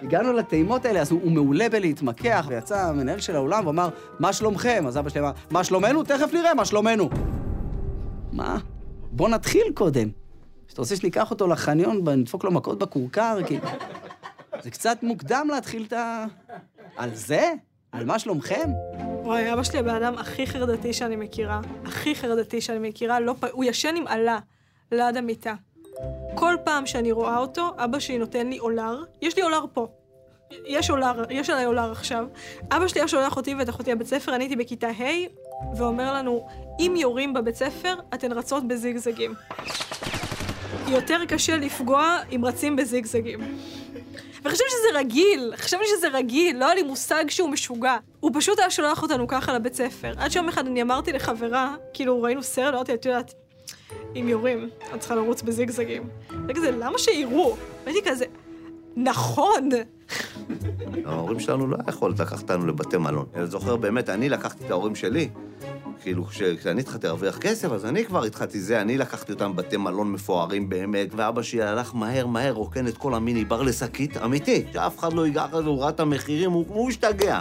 הגענו 0.02 0.32
לטעימות 0.32 0.84
האלה, 0.84 1.00
אז 1.00 1.10
הוא, 1.10 1.20
הוא 1.22 1.32
מעולה 1.32 1.68
בלהתמקח, 1.68 2.46
ויצא 2.48 2.86
המנהל 2.86 3.20
של 3.20 3.36
האולם 3.36 3.66
ואמר, 3.66 3.88
מה 4.18 4.32
שלומכם? 4.32 4.84
אז 4.86 4.98
אבא 4.98 5.08
שלי 5.08 5.20
אמר, 5.20 5.32
מה 5.50 5.64
שלומנו? 5.64 6.02
תכף 6.02 6.30
נראה 6.34 6.54
מה 6.54 6.64
שלומנו. 6.64 7.10
מה? 8.32 8.58
בוא 9.10 9.28
נתחיל 9.28 9.72
קודם. 9.74 10.19
שאתה 10.70 10.82
רוצה 10.82 10.96
שניקח 10.96 11.30
אותו 11.30 11.46
לחניון 11.46 12.08
ונדפוק 12.08 12.44
לו 12.44 12.50
מכות 12.50 12.78
בכורכר? 12.78 13.38
כי... 13.46 13.58
זה 14.62 14.70
קצת 14.70 14.98
מוקדם 15.02 15.48
להתחיל 15.50 15.84
את 15.88 15.92
ה... 15.92 16.24
על 16.96 17.14
זה? 17.14 17.52
על 17.92 18.04
מה 18.04 18.18
שלומכם? 18.18 18.70
וואי, 19.22 19.52
אבא 19.52 19.62
שלי 19.62 19.78
הבן 19.78 19.94
אדם 19.94 20.18
הכי 20.18 20.46
חרדתי 20.46 20.92
שאני 20.92 21.16
מכירה. 21.16 21.60
הכי 21.84 22.14
חרדתי 22.14 22.60
שאני 22.60 22.88
מכירה, 22.88 23.20
לא 23.20 23.34
פ... 23.40 23.44
הוא 23.44 23.64
ישן 23.64 23.94
עם 23.96 24.06
עלה 24.06 24.38
ליד 24.92 25.16
המיטה. 25.16 25.54
כל 26.34 26.54
פעם 26.64 26.86
שאני 26.86 27.12
רואה 27.12 27.38
אותו, 27.38 27.70
אבא 27.76 27.98
שלי 27.98 28.18
נותן 28.18 28.46
לי 28.46 28.58
אולר. 28.58 29.02
יש 29.22 29.36
לי 29.36 29.42
אולר 29.42 29.64
פה. 29.72 29.88
יש 30.66 30.90
אולר, 30.90 31.24
יש 31.30 31.50
עליי 31.50 31.66
אולר 31.66 31.92
עכשיו. 31.92 32.26
אבא 32.70 32.88
שלי 32.88 33.00
היה 33.00 33.08
שולח 33.08 33.36
אותי 33.36 33.54
ואת 33.54 33.68
אחותי 33.68 33.92
לבית 33.92 34.06
ספר, 34.06 34.34
אני 34.34 34.44
הייתי 34.44 34.56
בכיתה 34.56 34.88
ה', 34.88 35.76
ואומר 35.76 36.14
לנו, 36.14 36.46
אם 36.80 36.94
יורים 36.96 37.34
בבית 37.34 37.54
ספר, 37.54 37.94
אתן 38.14 38.32
רצות 38.32 38.68
בזיגזגים. 38.68 39.34
יותר 40.90 41.24
קשה 41.28 41.56
לפגוע 41.56 42.18
אם 42.32 42.44
רצים 42.44 42.76
בזיגזגים. 42.76 43.40
וחשבתי 44.44 44.70
שזה 44.70 44.98
רגיל, 44.98 45.52
חשבתי 45.56 45.84
שזה 45.96 46.08
רגיל, 46.08 46.58
לא 46.58 46.64
היה 46.64 46.74
לי 46.74 46.82
מושג 46.82 47.24
שהוא 47.28 47.48
משוגע. 47.48 47.96
הוא 48.20 48.30
פשוט 48.34 48.58
היה 48.58 48.70
שולח 48.70 49.02
אותנו 49.02 49.28
ככה 49.28 49.52
לבית 49.52 49.74
ספר. 49.74 50.12
עד 50.16 50.30
שיום 50.30 50.48
אחד 50.48 50.66
אני 50.66 50.82
אמרתי 50.82 51.12
לחברה, 51.12 51.74
כאילו 51.94 52.22
ראינו 52.22 52.42
סרט, 52.42 52.74
אמרתי, 52.74 52.94
את 52.94 53.06
יודעת, 53.06 53.34
אם 54.16 54.28
יורים, 54.28 54.68
את 54.94 55.00
צריכה 55.00 55.14
לרוץ 55.14 55.42
בזיגזגים. 55.42 56.08
זה 56.46 56.54
כזה, 56.54 56.70
למה 56.70 56.98
שיראו? 56.98 57.56
והייתי 57.84 58.10
כזה, 58.10 58.24
נכון. 58.96 59.68
ההורים 61.04 61.40
שלנו 61.40 61.66
לא 61.66 61.76
יכולת 61.88 62.20
לקחת 62.20 62.42
אותנו 62.42 62.66
לבתי 62.66 62.96
מלון. 62.96 63.26
אני 63.34 63.46
זוכר 63.46 63.76
באמת, 63.76 64.08
אני 64.08 64.28
לקחתי 64.28 64.64
את 64.66 64.70
ההורים 64.70 64.94
שלי. 64.94 65.28
כאילו, 66.02 66.26
כש- 66.26 66.42
כשאני 66.42 66.80
התחלתי 66.80 67.06
להרוויח 67.06 67.38
כסף, 67.38 67.72
אז 67.72 67.84
אני 67.86 68.04
כבר 68.04 68.24
התחלתי 68.24 68.60
זה, 68.60 68.80
אני 68.80 68.98
לקחתי 68.98 69.32
אותם 69.32 69.52
בבתי 69.56 69.76
מלון 69.76 70.12
מפוארים 70.12 70.68
באמת, 70.68 71.08
ואבא 71.16 71.42
שלי 71.42 71.62
הלך 71.62 71.94
מהר 71.94 72.26
מהר, 72.26 72.52
רוקן 72.52 72.86
את 72.88 72.96
כל 72.98 73.14
המיני 73.14 73.44
בר 73.44 73.62
לשקית, 73.62 74.16
אמיתי, 74.16 74.64
שאף 74.72 74.98
אחד 74.98 75.12
לא 75.12 75.26
ייגע 75.26 75.44
אחרי 75.44 75.62
זה, 75.62 75.68
הוא 75.68 75.80
ראה 75.82 75.88
את 75.88 76.00
המחירים, 76.00 76.50
הוא, 76.52 76.64
הוא 76.68 76.88
השתגע. 76.90 77.40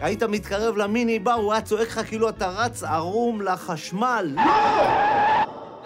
היית 0.00 0.22
מתקרב 0.22 0.76
למיני 0.76 1.18
בר, 1.18 1.32
הוא 1.32 1.52
היה 1.52 1.62
צועק 1.62 1.88
לך 1.88 2.00
כאילו 2.08 2.28
אתה 2.28 2.48
רץ 2.48 2.82
ערום 2.82 3.42
לחשמל. 3.42 4.32
לא! 4.36 4.42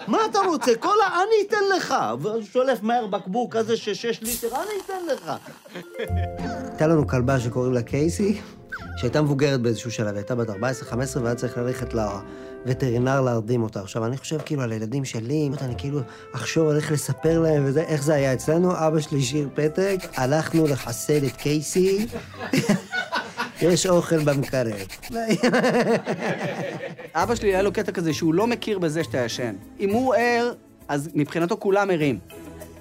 מה 0.07 0.17
אתה 0.29 0.39
רוצה? 0.39 0.71
כל 0.79 0.95
ה... 1.03 1.15
אני 1.15 1.47
אתן 1.47 1.75
לך! 1.77 1.95
והוא 2.21 2.41
שולף 2.43 2.83
מהר 2.83 3.07
בקבוק 3.07 3.55
כזה 3.57 3.77
של 3.77 3.93
שש 3.93 4.21
ליטר, 4.21 4.55
אני 4.55 4.71
אתן 4.85 5.13
לך. 5.13 5.31
הייתה 6.69 6.87
לנו 6.87 7.07
כלבה 7.07 7.39
שקוראים 7.39 7.73
לה 7.73 7.81
קייסי, 7.81 8.41
שהייתה 9.01 9.21
מבוגרת 9.21 9.61
באיזשהו 9.61 9.91
שלב, 9.91 10.15
הייתה 10.15 10.35
בת 10.35 10.49
14-15, 10.49 10.53
והיה 11.21 11.35
צריך 11.35 11.57
ללכת 11.57 11.93
לווטרינר 11.93 13.21
להרדים 13.21 13.63
אותה. 13.63 13.81
עכשיו, 13.81 14.05
אני 14.05 14.17
חושב 14.17 14.37
כאילו 14.45 14.61
על 14.61 14.71
הילדים 14.71 15.05
שלי, 15.05 15.49
אני 15.61 15.73
כאילו 15.77 15.99
אחשוב 16.35 16.67
על 16.69 16.75
איך 16.75 16.91
לספר 16.91 17.39
להם 17.39 17.63
וזה, 17.65 17.81
איך 17.81 18.03
זה 18.03 18.13
היה 18.13 18.33
אצלנו. 18.33 18.71
אבא 18.71 18.99
שלי 18.99 19.19
השאיר 19.19 19.49
פתק, 19.53 19.97
הלכנו 20.15 20.67
לחסל 20.67 21.25
את 21.25 21.35
קייסי, 21.35 22.07
יש 23.61 23.85
אוכל 23.85 24.23
במקרר. 24.23 24.75
אבא 27.13 27.35
שלי 27.35 27.49
היה 27.49 27.61
לו 27.61 27.73
קטע 27.73 27.91
כזה 27.91 28.13
שהוא 28.13 28.33
לא 28.33 28.47
מכיר 28.47 28.79
בזה 28.79 29.03
שאתה 29.03 29.17
ישן. 29.17 29.55
אם 29.79 29.89
הוא 29.89 30.15
ער, 30.15 30.53
אז 30.87 31.09
מבחינתו 31.15 31.57
כולם 31.59 31.89
ערים. 31.89 32.19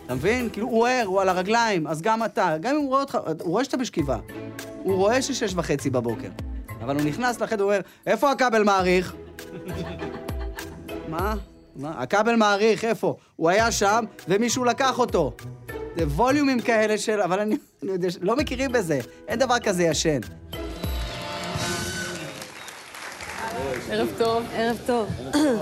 אתה 0.06 0.14
מבין? 0.14 0.48
כאילו, 0.52 0.66
הוא 0.68 0.86
ער, 0.86 1.04
הוא 1.06 1.20
על 1.20 1.28
הרגליים, 1.28 1.86
אז 1.86 2.02
גם 2.02 2.24
אתה. 2.24 2.56
גם 2.60 2.74
אם 2.74 2.80
הוא 2.80 2.88
רואה 2.88 3.00
אותך, 3.00 3.18
הוא 3.40 3.50
רואה 3.52 3.64
שאתה 3.64 3.76
בשכיבה. 3.76 4.16
הוא 4.82 4.94
רואה 4.96 5.22
ששש 5.22 5.52
וחצי 5.56 5.90
בבוקר. 5.90 6.28
אבל 6.80 6.96
הוא 6.96 7.04
נכנס 7.04 7.40
לחדר, 7.40 7.64
הוא 7.64 7.72
אומר, 7.72 7.80
איפה 8.06 8.30
הכבל 8.30 8.62
מעריך? 8.62 9.14
מה? 11.08 11.34
מה? 11.76 12.02
הכבל 12.02 12.36
מעריך, 12.36 12.84
איפה? 12.84 13.16
הוא 13.36 13.50
היה 13.50 13.72
שם, 13.72 14.04
ומישהו 14.28 14.64
לקח 14.64 14.98
אותו. 14.98 15.32
זה 15.96 16.06
ווליומים 16.06 16.60
כאלה 16.60 16.98
של... 16.98 17.20
אבל 17.20 17.40
אני, 17.40 17.56
אני 17.82 17.90
יודע, 17.92 18.08
לא 18.20 18.36
מכירים 18.36 18.72
בזה. 18.72 19.00
אין 19.28 19.38
דבר 19.38 19.58
כזה 19.58 19.82
ישן. 19.82 20.20
ערב 23.90 24.08
טוב. 24.18 24.44
ערב 24.54 24.78
טוב. 24.86 25.08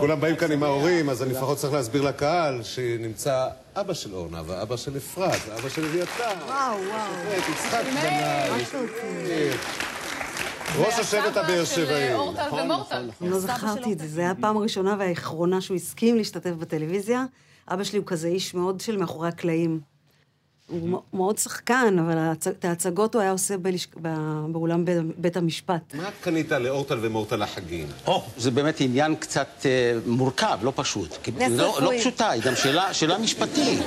כולם 0.00 0.20
באים 0.20 0.36
כאן 0.36 0.52
עם 0.52 0.62
ההורים, 0.62 1.10
אז 1.10 1.22
אני 1.22 1.32
לפחות 1.32 1.58
צריך 1.58 1.72
להסביר 1.72 2.02
לקהל 2.02 2.62
שנמצא 2.62 3.48
אבא 3.76 3.94
של 3.94 4.14
אורנה 4.14 4.42
ואבא 4.46 4.76
של 4.76 4.96
אפרת, 4.96 5.40
ואבא 5.48 5.68
של 5.68 5.84
אביתר. 5.84 6.06
וואו, 6.46 6.76
וואו. 6.88 7.38
יצחק 7.52 7.82
בנאי. 7.84 9.50
ראש 10.78 10.98
השבט 10.98 11.36
הבאר 11.36 11.64
שבעי. 11.64 12.14
אורטל 12.14 12.54
ומורטל. 12.62 13.10
אני 13.20 13.30
לא 13.30 13.38
זכרתי 13.38 13.92
את 13.92 13.98
זה, 13.98 14.08
זה 14.08 14.20
היה 14.20 14.30
הפעם 14.30 14.56
הראשונה 14.56 14.96
והאחרונה 14.98 15.60
שהוא 15.60 15.76
הסכים 15.76 16.16
להשתתף 16.16 16.50
בטלוויזיה. 16.50 17.24
אבא 17.68 17.84
שלי 17.84 17.98
הוא 17.98 18.06
כזה 18.06 18.28
איש 18.28 18.54
מאוד 18.54 18.80
של 18.80 18.96
מאחורי 18.96 19.28
הקלעים. 19.28 19.80
הוא 20.68 21.00
מאוד 21.12 21.38
שחקן, 21.38 21.96
אבל 21.98 22.18
את 22.48 22.64
ההצגות 22.64 23.14
הוא 23.14 23.22
היה 23.22 23.30
עושה 23.30 23.54
באולם 24.52 24.84
בית- 24.84 24.96
בית 25.16 25.36
המשפט. 25.36 25.94
מה 25.94 26.08
קנית 26.20 26.52
לאורטל 26.52 26.98
ומורטל 27.02 27.36
לחגים? 27.42 27.86
או, 28.06 28.22
זה 28.36 28.50
באמת 28.50 28.80
עניין 28.80 29.14
קצת 29.16 29.48
אה, 29.64 29.70
מורכב, 30.06 30.58
לא 30.62 30.72
פשוט. 30.76 31.28
לא, 31.50 31.78
לא. 31.82 31.90
פשוטה, 31.98 32.30
היא 32.30 32.42
גם 32.42 32.56
שאלה, 32.56 32.94
שאלה 32.94 33.18
משפטית. 33.18 33.78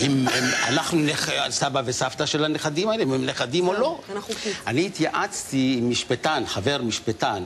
אם 0.00 0.10
הם, 0.32 0.44
אנחנו 0.68 0.98
נח... 0.98 1.28
סבא 1.50 1.82
וסבתא 1.84 2.26
של 2.26 2.44
הנכדים 2.44 2.88
האלה, 2.88 3.02
אם 3.02 3.12
הם 3.12 3.26
נכדים 3.26 3.68
או 3.68 3.72
לא. 3.72 4.00
אני 4.66 4.86
התייעצתי 4.86 5.76
עם 5.78 5.90
משפטן, 5.90 6.42
חבר 6.46 6.82
משפטן, 6.82 7.42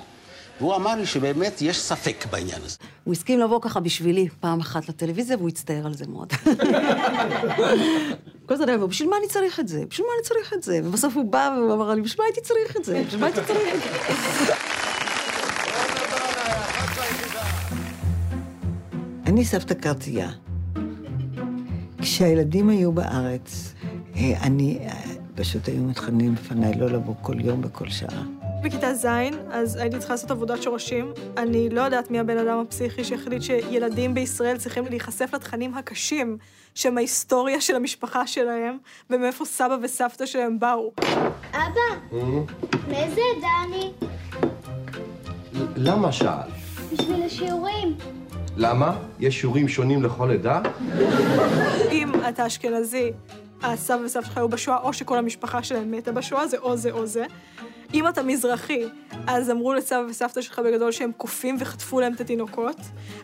והוא 0.60 0.74
אמר 0.76 0.94
לי 0.94 1.06
שבאמת 1.06 1.62
יש 1.62 1.80
ספק 1.80 2.24
בעניין 2.30 2.62
הזה. 2.64 2.76
הוא 3.04 3.12
הסכים 3.14 3.40
לבוא 3.40 3.60
ככה 3.62 3.80
בשבילי 3.80 4.28
פעם 4.40 4.60
אחת 4.60 4.88
לטלוויזיה, 4.88 5.36
והוא 5.36 5.48
הצטער 5.48 5.86
על 5.86 5.94
זה 5.94 6.04
מאוד. 6.08 6.32
כל 8.46 8.54
הזמן 8.54 8.68
היה 8.68 8.76
אומר, 8.76 8.86
בשביל 8.86 9.10
מה 9.10 9.16
אני 9.16 9.28
צריך 9.28 9.60
את 9.60 9.68
זה? 9.68 9.84
בשביל 9.90 10.06
מה 10.06 10.12
אני 10.18 10.24
צריך 10.24 10.52
את 10.52 10.62
זה? 10.62 10.80
ובסוף 10.84 11.16
הוא 11.16 11.24
בא 11.24 11.56
ואמר 11.70 11.94
לי, 11.94 12.02
בשביל 12.02 12.22
מה 12.22 12.26
הייתי 12.26 12.40
צריך 12.40 12.76
את 12.76 12.84
זה? 12.84 13.02
בשביל 13.06 13.20
מה 13.20 13.26
הייתי 13.26 13.40
צריך 13.46 13.74
את 13.74 14.46
זה? 14.46 14.54
אני 19.26 19.44
סבתא 19.44 19.74
קרצייה. 19.74 20.30
כשהילדים 21.98 22.68
היו 22.68 22.92
בארץ, 22.92 23.74
אה, 24.16 24.32
אני, 24.42 24.78
אה, 24.80 25.00
פשוט 25.34 25.68
היו 25.68 25.82
מתחננים 25.82 26.34
בפניי 26.34 26.74
לא 26.78 26.90
לבוא 26.90 27.14
כל 27.22 27.40
יום 27.40 27.62
בכל 27.62 27.88
שעה. 27.88 28.43
בכיתה 28.64 28.94
ז', 28.94 29.06
אז 29.50 29.76
הייתי 29.76 29.98
צריכה 29.98 30.14
לעשות 30.14 30.30
עבודת 30.30 30.62
שורשים. 30.62 31.12
אני 31.36 31.70
לא 31.70 31.80
יודעת 31.80 32.10
מי 32.10 32.18
הבן 32.18 32.38
אדם 32.38 32.58
הפסיכי 32.58 33.04
שהחליט 33.04 33.42
שילדים 33.42 34.14
בישראל 34.14 34.56
צריכים 34.56 34.84
להיחשף 34.86 35.30
לתכנים 35.34 35.74
הקשים 35.74 36.38
שמההיסטוריה 36.74 37.60
של 37.60 37.76
המשפחה 37.76 38.26
שלהם, 38.26 38.78
ומאיפה 39.10 39.44
סבא 39.44 39.76
וסבתא 39.82 40.26
שלהם 40.26 40.58
באו. 40.58 40.92
אבא, 41.52 42.16
מאיזה 42.88 43.20
עדה 43.36 43.48
אני? 43.64 43.92
למה 45.76 46.12
שאל? 46.12 46.48
בשביל 46.92 47.22
השיעורים. 47.22 47.96
למה? 48.56 48.96
יש 49.20 49.40
שיעורים 49.40 49.68
שונים 49.68 50.02
לכל 50.02 50.30
עדה? 50.30 50.60
אם 51.90 52.12
אתה 52.28 52.46
אשכנזי, 52.46 53.12
הסבא 53.62 54.02
וסבתא 54.04 54.26
שלך 54.26 54.38
היו 54.38 54.48
בשואה, 54.48 54.78
או 54.78 54.92
שכל 54.92 55.18
המשפחה 55.18 55.62
שלהם 55.62 55.90
מתה 55.90 56.12
בשואה, 56.12 56.46
זה 56.46 56.58
או 56.58 56.76
זה 56.76 56.90
או 56.90 57.06
זה. 57.06 57.24
אם 57.94 58.08
אתה 58.08 58.22
מזרחי, 58.22 58.84
אז 59.26 59.50
אמרו 59.50 59.74
לסבא 59.74 60.02
וסבתא 60.08 60.40
שלך 60.40 60.58
בגדול 60.58 60.92
שהם 60.92 61.12
קופים 61.16 61.56
וחטפו 61.60 62.00
להם 62.00 62.12
את 62.12 62.20
התינוקות, 62.20 62.76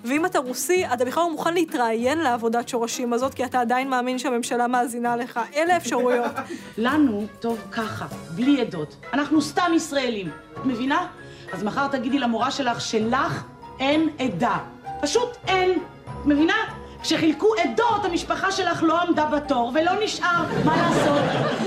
ואם 0.04 0.26
אתה 0.26 0.38
רוסי, 0.38 0.86
אתה 0.86 1.04
בכלל 1.04 1.22
לא 1.22 1.30
מוכן 1.30 1.54
להתראיין 1.54 2.18
לעבודת 2.18 2.68
שורשים 2.68 3.12
הזאת, 3.12 3.34
כי 3.34 3.44
אתה 3.44 3.60
עדיין 3.60 3.90
מאמין 3.90 4.18
שהממשלה 4.18 4.66
מאזינה 4.66 5.16
לך. 5.16 5.40
אלה 5.54 5.76
אפשרויות. 5.76 6.32
לנו 6.78 7.26
טוב 7.40 7.58
ככה, 7.72 8.06
בלי 8.34 8.60
עדות. 8.60 8.96
אנחנו 9.12 9.42
סתם 9.42 9.72
ישראלים. 9.76 10.30
את 10.52 10.64
מבינה? 10.64 11.06
אז 11.52 11.62
מחר 11.62 11.88
תגידי 11.88 12.18
למורה 12.18 12.50
שלך 12.50 12.80
שלך 12.80 13.44
אין 13.80 14.08
עדה. 14.18 14.58
פשוט 15.02 15.28
אין. 15.48 15.78
את 16.04 16.26
מבינה? 16.26 16.79
כשחילקו 17.02 17.54
עדות, 17.54 18.04
המשפחה 18.04 18.52
שלך 18.52 18.82
לא 18.82 19.00
עמדה 19.00 19.26
בתור 19.26 19.72
ולא 19.74 19.92
נשאר, 20.04 20.44
מה 20.64 20.76
לעשות? 20.76 21.22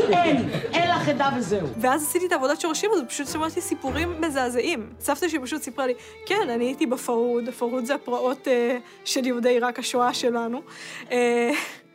אין, 0.09 0.49
אין 0.73 0.89
לך 0.89 1.09
עדה 1.09 1.29
וזהו. 1.37 1.67
ואז 1.77 2.03
עשיתי 2.03 2.25
את 2.25 2.31
העבודת 2.31 2.61
שורשים 2.61 2.89
הזאת, 2.93 3.09
פשוט 3.09 3.27
שמעתי 3.27 3.61
סיפורים 3.61 4.21
מזעזעים. 4.21 4.89
סבתא 4.99 5.27
שלי 5.27 5.39
פשוט 5.39 5.61
סיפרה 5.61 5.87
לי, 5.87 5.93
כן, 6.25 6.49
אני 6.49 6.65
הייתי 6.65 6.85
בפרהוד, 6.85 7.47
הפרהוד 7.47 7.85
זה 7.85 7.95
הפרעות 7.95 8.47
אה, 8.47 8.77
של 9.05 9.25
יהודי 9.25 9.49
עיראק, 9.49 9.79
השואה 9.79 10.13
שלנו. 10.13 10.61
אה, 11.11 11.51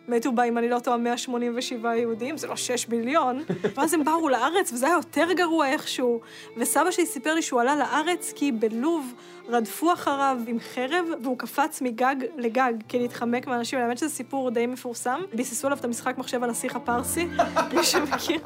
מתו 0.09 0.33
בה, 0.33 0.45
אם 0.45 0.59
אני 0.59 0.69
לא 0.69 0.79
טועה, 0.79 0.97
187 0.97 1.97
יהודים, 1.97 2.37
זה 2.37 2.47
לא 2.47 2.57
6 2.57 2.87
ביליון. 2.87 3.43
ואז 3.77 3.95
הם 3.95 4.05
באו 4.05 4.29
לארץ, 4.29 4.73
וזה 4.73 4.87
היה 4.87 4.95
יותר 4.95 5.33
גרוע 5.33 5.69
איכשהו. 5.69 6.21
וסבא 6.57 6.91
שלי 6.91 7.07
סיפר 7.07 7.35
לי 7.35 7.43
שהוא 7.43 7.61
עלה 7.61 7.77
לארץ 7.77 8.33
כי 8.37 8.53
בלוב 8.53 9.15
רדפו 9.49 9.93
אחריו 9.93 10.39
עם 10.47 10.59
חרב, 10.75 11.05
והוא 11.23 11.39
קפץ 11.39 11.83
מגג 11.83 12.17
לגג 12.37 12.73
כדי 12.89 13.03
להתחמק 13.03 13.47
מהאנשים. 13.47 13.79
האמת 13.79 13.99
שזה 13.99 14.09
סיפור 14.09 14.51
די 14.51 14.67
מפורסם. 14.67 15.21
ביססו 15.35 15.67
עליו 15.67 15.79
את 15.79 15.85
המשחק 15.85 16.19
מחשב 16.19 16.45
הנסיך 16.45 16.77
הפרסי, 16.77 17.29
מי 17.75 17.85
שמכיר. 17.85 18.41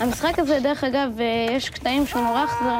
המשחק 0.00 0.38
הזה, 0.38 0.60
דרך 0.62 0.84
אגב, 0.84 1.20
אה, 1.20 1.56
יש 1.56 1.70
קטעים 1.70 2.06
שהוא 2.06 2.22
נורא 2.22 2.44
אכזרי, 2.44 2.72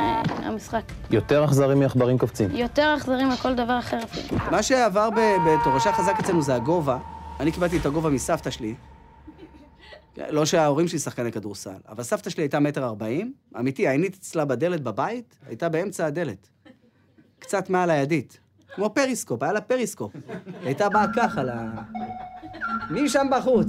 המשחק. 0.47 0.83
יותר 1.11 1.45
אכזרי 1.45 1.75
מעכברים 1.75 2.19
קופצים. 2.19 2.49
יותר 2.53 2.95
אכזרי 2.97 3.25
מכל 3.25 3.55
דבר 3.55 3.79
אחר 3.79 3.99
אפילו. 4.05 4.39
מה 4.51 4.63
שעבר 4.63 5.09
בתורשה 5.47 5.93
חזק 5.93 6.15
אצלנו 6.21 6.43
זה 6.43 6.55
הגובה. 6.55 6.99
אני 7.43 7.53
קיבלתי 7.53 7.77
את 7.77 7.87
הגובה 7.87 8.11
מסבתא 8.11 8.51
שלי. 8.51 8.75
לא 10.17 10.47
שההורים 10.47 10.89
שלי 10.89 10.99
שחקני 10.99 11.33
כדורסל, 11.33 11.81
אבל 11.89 12.03
סבתא 12.03 12.31
שלי 12.31 12.43
הייתה 12.43 12.61
מטר 12.61 12.85
ארבעים, 12.85 13.33
אמיתי, 13.59 13.89
העינית 13.89 14.15
אצלה 14.15 14.45
בדלת 14.45 14.81
בבית, 14.81 15.39
הייתה 15.47 15.69
באמצע 15.69 16.07
הדלת. 16.07 16.49
קצת 17.39 17.71
מעל 17.71 17.91
הידית. 17.91 18.39
כמו 18.75 18.91
פריסקופ, 18.95 19.43
היה 19.43 19.53
לה 19.53 19.61
פריסקופ. 19.61 20.13
היא 20.15 20.23
הייתה 20.63 20.89
באה 20.89 21.07
ככה 21.17 21.43
ל... 21.43 21.51
מי 22.91 23.09
שם 23.09 23.27
בחוץ? 23.31 23.67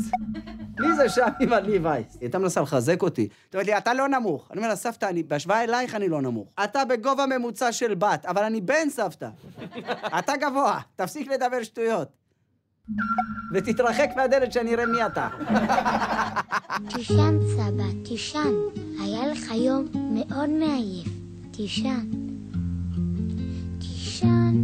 מי 0.79 0.95
זה 0.95 1.09
שם 1.09 1.27
עם 1.39 1.53
הליווייס? 1.53 2.13
היא 2.13 2.21
הייתה 2.21 2.39
מנסה 2.39 2.61
לחזק 2.61 3.01
אותי. 3.01 3.21
היא 3.21 3.29
אומרת 3.53 3.65
לי, 3.65 3.77
אתה 3.77 3.93
לא 3.93 4.07
נמוך. 4.07 4.47
אני 4.51 4.57
אומר 4.57 4.69
לה, 4.69 4.75
סבתא, 4.75 5.09
בהשוואה 5.27 5.63
אלייך 5.63 5.95
אני 5.95 6.09
לא 6.09 6.21
נמוך. 6.21 6.47
אתה 6.63 6.85
בגובה 6.85 7.25
ממוצע 7.25 7.71
של 7.71 7.93
בת, 7.93 8.25
אבל 8.25 8.43
אני 8.43 8.61
בן 8.61 8.89
סבתא. 8.89 9.29
אתה 10.19 10.33
גבוה, 10.37 10.79
תפסיק 10.95 11.27
לדבר 11.27 11.63
שטויות. 11.63 12.22
ותתרחק 13.53 14.09
מהדלת 14.15 14.53
שאני 14.53 14.73
אראה 14.75 14.85
מי 14.85 15.05
אתה. 15.05 15.27
תישן, 16.89 17.39
סבא, 17.55 17.83
תישן. 18.05 18.53
היה 18.99 19.27
לך 19.27 19.51
יום 19.51 19.85
מאוד 19.93 20.49
מעייף. 20.49 21.07
תישן. 21.51 22.05
תישן, 23.79 24.55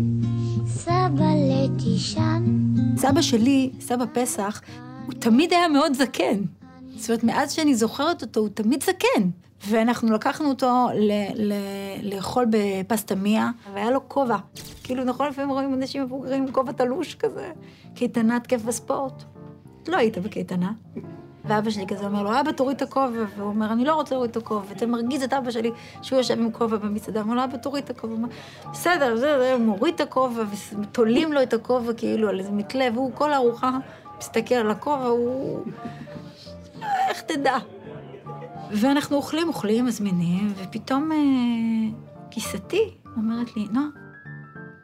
סבא 0.67 1.25
לתישן. 1.49 2.43
סבא 2.97 3.21
שלי, 3.21 3.71
סבא 3.79 4.05
פסח, 4.13 4.61
הוא 5.05 5.13
תמיד 5.13 5.53
היה 5.53 5.67
מאוד 5.67 5.93
זקן. 5.93 6.41
זאת 6.95 7.09
אומרת, 7.09 7.23
מאז 7.23 7.51
שאני 7.51 7.75
זוכרת 7.75 8.21
אותו, 8.21 8.39
הוא 8.39 8.49
תמיד 8.49 8.83
זקן. 8.83 9.29
ואנחנו 9.67 10.13
לקחנו 10.13 10.49
אותו 10.49 10.87
ל- 10.93 11.51
ל- 11.51 12.13
לאכול 12.15 12.45
בפסטמיה, 12.49 13.49
והיה 13.73 13.91
לו 13.91 14.09
כובע. 14.09 14.37
כאילו, 14.83 15.03
נכון, 15.03 15.27
לפעמים 15.27 15.49
רואים 15.49 15.73
אנשים 15.73 16.03
מבוגרים 16.03 16.43
עם 16.43 16.51
כובע 16.51 16.71
תלוש 16.71 17.15
כזה, 17.15 17.51
קייטנת 17.95 18.47
כיף 18.47 18.61
בספורט. 18.63 19.23
לא 19.87 19.97
היית 19.97 20.17
בקייטנה. 20.17 20.71
ואבא 21.45 21.69
שלי 21.69 21.87
כזה 21.87 22.05
אומר 22.05 22.23
לו, 22.23 22.39
אבא, 22.39 22.51
תוריד 22.51 22.75
את 22.75 22.81
הכובע. 22.81 23.23
והוא 23.37 23.49
אומר, 23.49 23.73
אני 23.73 23.85
לא 23.85 23.95
רוצה 23.95 24.15
להוריד 24.15 24.31
את 24.31 24.37
הכובע. 24.37 24.61
ואתה 24.69 24.85
מרגיז 24.85 25.23
את 25.23 25.33
אבא 25.33 25.51
שלי 25.51 25.71
שהוא 26.01 26.17
יושב 26.17 26.39
עם 26.39 26.51
כובע 26.51 26.77
במסעדה. 26.77 27.19
הוא 27.19 27.25
אומר 27.25 27.35
לו, 27.35 27.43
אבא, 27.43 27.57
תוריד 27.57 27.83
את 27.83 27.89
הכובע. 27.89 28.27
בסדר, 28.71 29.15
זה, 29.15 29.39
זה, 29.39 29.53
הוא 29.53 29.61
מוריד 29.61 29.95
את 29.95 30.01
הכובע, 30.01 30.43
ותולים 30.81 31.33
לו 31.33 31.43
את 31.43 31.53
הכובע 31.53 31.93
כאילו 31.93 32.29
על 32.29 32.39
איזה 32.39 32.51
מתלה, 32.51 32.85
והוא 32.93 33.11
כל 33.15 33.33
הארוחה 33.33 33.77
מסתכל 34.17 34.55
על 34.55 34.71
הכובע, 34.71 35.05
הוא... 35.05 35.59
איך 37.09 37.21
תדע? 37.21 37.57
ואנחנו 38.71 39.15
אוכלים, 39.15 39.47
אוכלים, 39.47 39.85
מזמינים, 39.85 40.53
ופתאום 40.55 41.11
אה, 41.11 41.17
אומרת 43.17 43.57
לי, 43.57 43.67
נועה, 43.71 43.87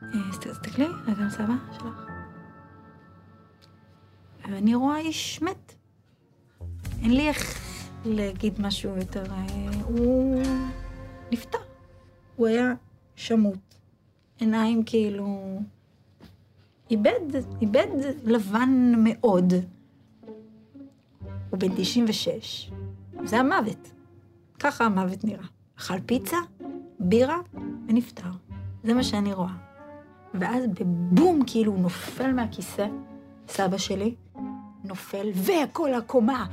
אה, 0.03 0.37
תסתכלי, 0.41 0.87
רגע 1.07 1.23
על 1.23 1.29
סבא 1.29 1.53
שלך. 1.71 2.05
ואני 4.49 4.75
רואה 4.75 4.97
איש 4.97 5.41
מת. 5.41 5.75
אין 7.01 7.11
לי 7.11 7.27
איך 7.27 7.59
להגיד 8.05 8.61
משהו 8.61 8.97
יותר... 8.97 9.23
אה, 9.31 9.45
הוא 9.83 10.43
נפטר. 11.31 11.57
הוא 12.35 12.47
היה 12.47 12.73
שמוט. 13.15 13.75
עיניים 14.39 14.83
כאילו... 14.83 15.59
איבד, 16.91 17.41
איבד 17.61 17.87
לבן 18.23 18.93
מאוד. 18.97 19.53
הוא 21.49 21.59
בן 21.59 21.75
96. 21.75 22.71
זה 23.25 23.39
המוות. 23.39 23.91
ככה 24.59 24.85
המוות 24.85 25.23
נראה. 25.23 25.45
אכל 25.79 25.99
פיצה, 26.05 26.37
בירה 26.99 27.37
ונפטר. 27.87 28.29
זה 28.83 28.93
מה 28.93 29.03
שאני 29.03 29.33
רואה. 29.33 29.53
ואז 30.33 30.63
בבום, 30.67 31.41
כאילו, 31.47 31.71
הוא 31.71 31.79
נופל 31.79 32.31
מהכיסא, 32.31 32.87
סבא 33.47 33.77
שלי, 33.77 34.15
נופל, 34.83 35.31
וכל 35.35 35.93
הקומה, 35.93 36.45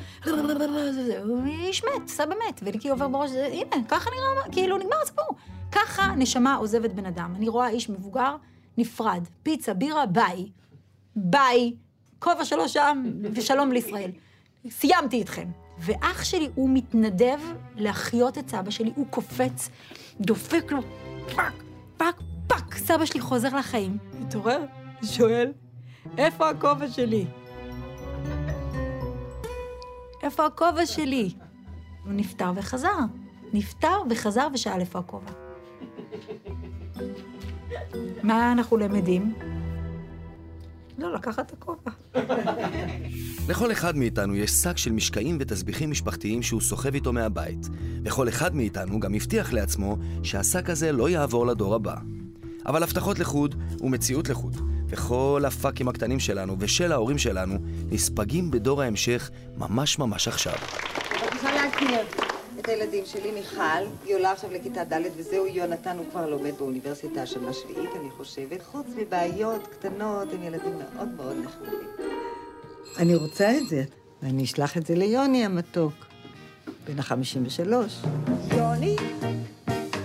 הוא 1.25 1.47
איש 1.47 1.85
מת, 1.85 2.09
סבא 2.09 2.35
מת, 2.49 2.61
ולי 2.63 2.91
עובר 2.91 3.09
בראש, 3.09 3.31
הנה, 3.31 3.85
ככה 3.89 4.11
נראה, 4.11 4.53
כאילו, 4.53 4.79
נגמר 4.79 4.97
הסיפור. 5.03 5.27
ככה 5.73 6.15
נשמה 6.17 6.55
עוזבת 6.55 6.93
בן 6.93 7.07
אדם. 7.07 7.33
אני 7.37 7.49
רואה 7.49 7.69
איש 7.69 7.91
מבוגר, 7.91 8.37
נפרד, 8.79 9.25
פיצה, 9.43 9.75
בירה, 9.75 10.07
ביי. 10.07 10.51
ביי, 11.17 11.77
כובע 12.19 12.45
שלו 12.45 12.69
שם, 12.69 13.03
ושלום 13.35 13.73
לישראל. 13.73 14.11
סיימתי 14.69 15.17
איתכם. 15.17 15.62
ואח 15.79 16.25
שלי, 16.25 16.49
הוא 16.55 16.71
מתנדב 16.73 17.39
להחיות 17.77 18.39
את 18.39 18.49
סבא 18.51 18.71
שלי, 18.71 18.93
הוא 18.97 19.07
קופץ, 19.11 19.71
דופק 20.21 20.73
לו, 20.73 20.81
פאק, 21.35 21.53
פאק, 21.97 22.21
פאק, 22.47 22.75
סבא 22.75 23.05
שלי 23.05 23.21
חוזר 23.21 23.57
לחיים. 23.57 23.99
מתעורר, 24.21 24.65
שואל, 25.03 25.53
איפה 26.19 26.51
הכובע 26.51 26.89
שלי? 26.89 27.27
איפה 30.23 30.47
הכובע 30.47 30.87
שלי? 30.87 31.35
הוא 32.05 32.13
נפטר 32.13 32.53
וחזר. 32.55 32.99
נפטר 33.53 33.97
וחזר 34.11 34.49
ושאל 34.55 34.81
איפה 34.81 34.99
הכובע. 34.99 35.31
מה 38.23 38.53
אנחנו 38.53 38.77
למדים? 38.77 39.35
לא, 40.99 41.15
לקחת 41.15 41.47
את 41.47 41.53
הכובע. 41.53 41.91
לכל 43.49 43.73
אחד 43.73 43.97
מאיתנו 43.97 44.37
יש 44.37 44.51
שק 44.51 44.77
של 44.77 44.93
משקעים 44.93 45.37
ותסביכים 45.41 45.91
משפחתיים 45.91 46.43
שהוא 46.43 46.61
סוחב 46.61 46.95
איתו 46.95 47.13
מהבית, 47.13 47.69
וכל 48.05 48.29
אחד 48.29 48.55
מאיתנו 48.55 49.01
גם 49.01 49.15
הבטיח 49.15 49.53
לעצמו 49.53 49.97
שהשק 50.23 50.71
הזה 50.71 50.93
לא 50.93 51.09
יעבור 51.09 51.47
לדור 51.47 51.75
הבא. 51.75 51.97
אבל 52.67 52.83
הבטחות 52.83 53.19
לחוד 53.19 53.55
ומציאות 53.81 54.29
לחוד, 54.29 54.57
וכל 54.89 55.43
הפאקים 55.47 55.89
הקטנים 55.89 56.21
שלנו 56.21 56.57
ושל 56.59 56.93
ההורים 56.93 57.19
שלנו 57.19 57.59
נספגים 57.91 58.51
בדור 58.51 58.83
ההמשך 58.83 59.31
ממש 59.57 59.99
ממש 59.99 60.29
עכשיו. 60.29 60.55
צריכה 61.31 61.53
להכיר 61.53 62.32
את 62.59 62.69
הילדים 62.69 63.05
שלי, 63.07 63.31
מיכל, 63.31 63.63
היא 64.05 64.15
עולה 64.15 64.33
עכשיו 64.33 64.51
לכיתה 64.53 64.85
ד' 64.85 65.03
וזהו, 65.17 65.47
יונתן 65.47 65.99
הוא 65.99 66.07
כבר 66.11 66.31
לומד 66.31 66.53
באוניברסיטה 66.59 67.23
השנה 67.23 67.53
שביעית, 67.53 67.91
אני 68.01 68.11
חושבת. 68.11 68.63
חוץ 68.63 68.87
מבעיות 68.97 69.67
קטנות, 69.67 70.29
הם 70.33 70.43
ילדים 70.43 70.73
מאוד 70.79 71.09
מאוד 71.17 71.37
נחמדים. 71.37 71.89
אני 72.99 73.15
רוצה 73.15 73.59
את 73.59 73.69
זה, 73.69 73.85
ואני 74.23 74.45
אשלח 74.45 74.77
את 74.77 74.87
זה 74.87 74.95
ליוני 74.95 75.45
המתוק, 75.45 75.93
בן 76.87 76.99
החמישים 76.99 77.47
ושלוש. 77.47 78.03
יוני, 78.57 78.97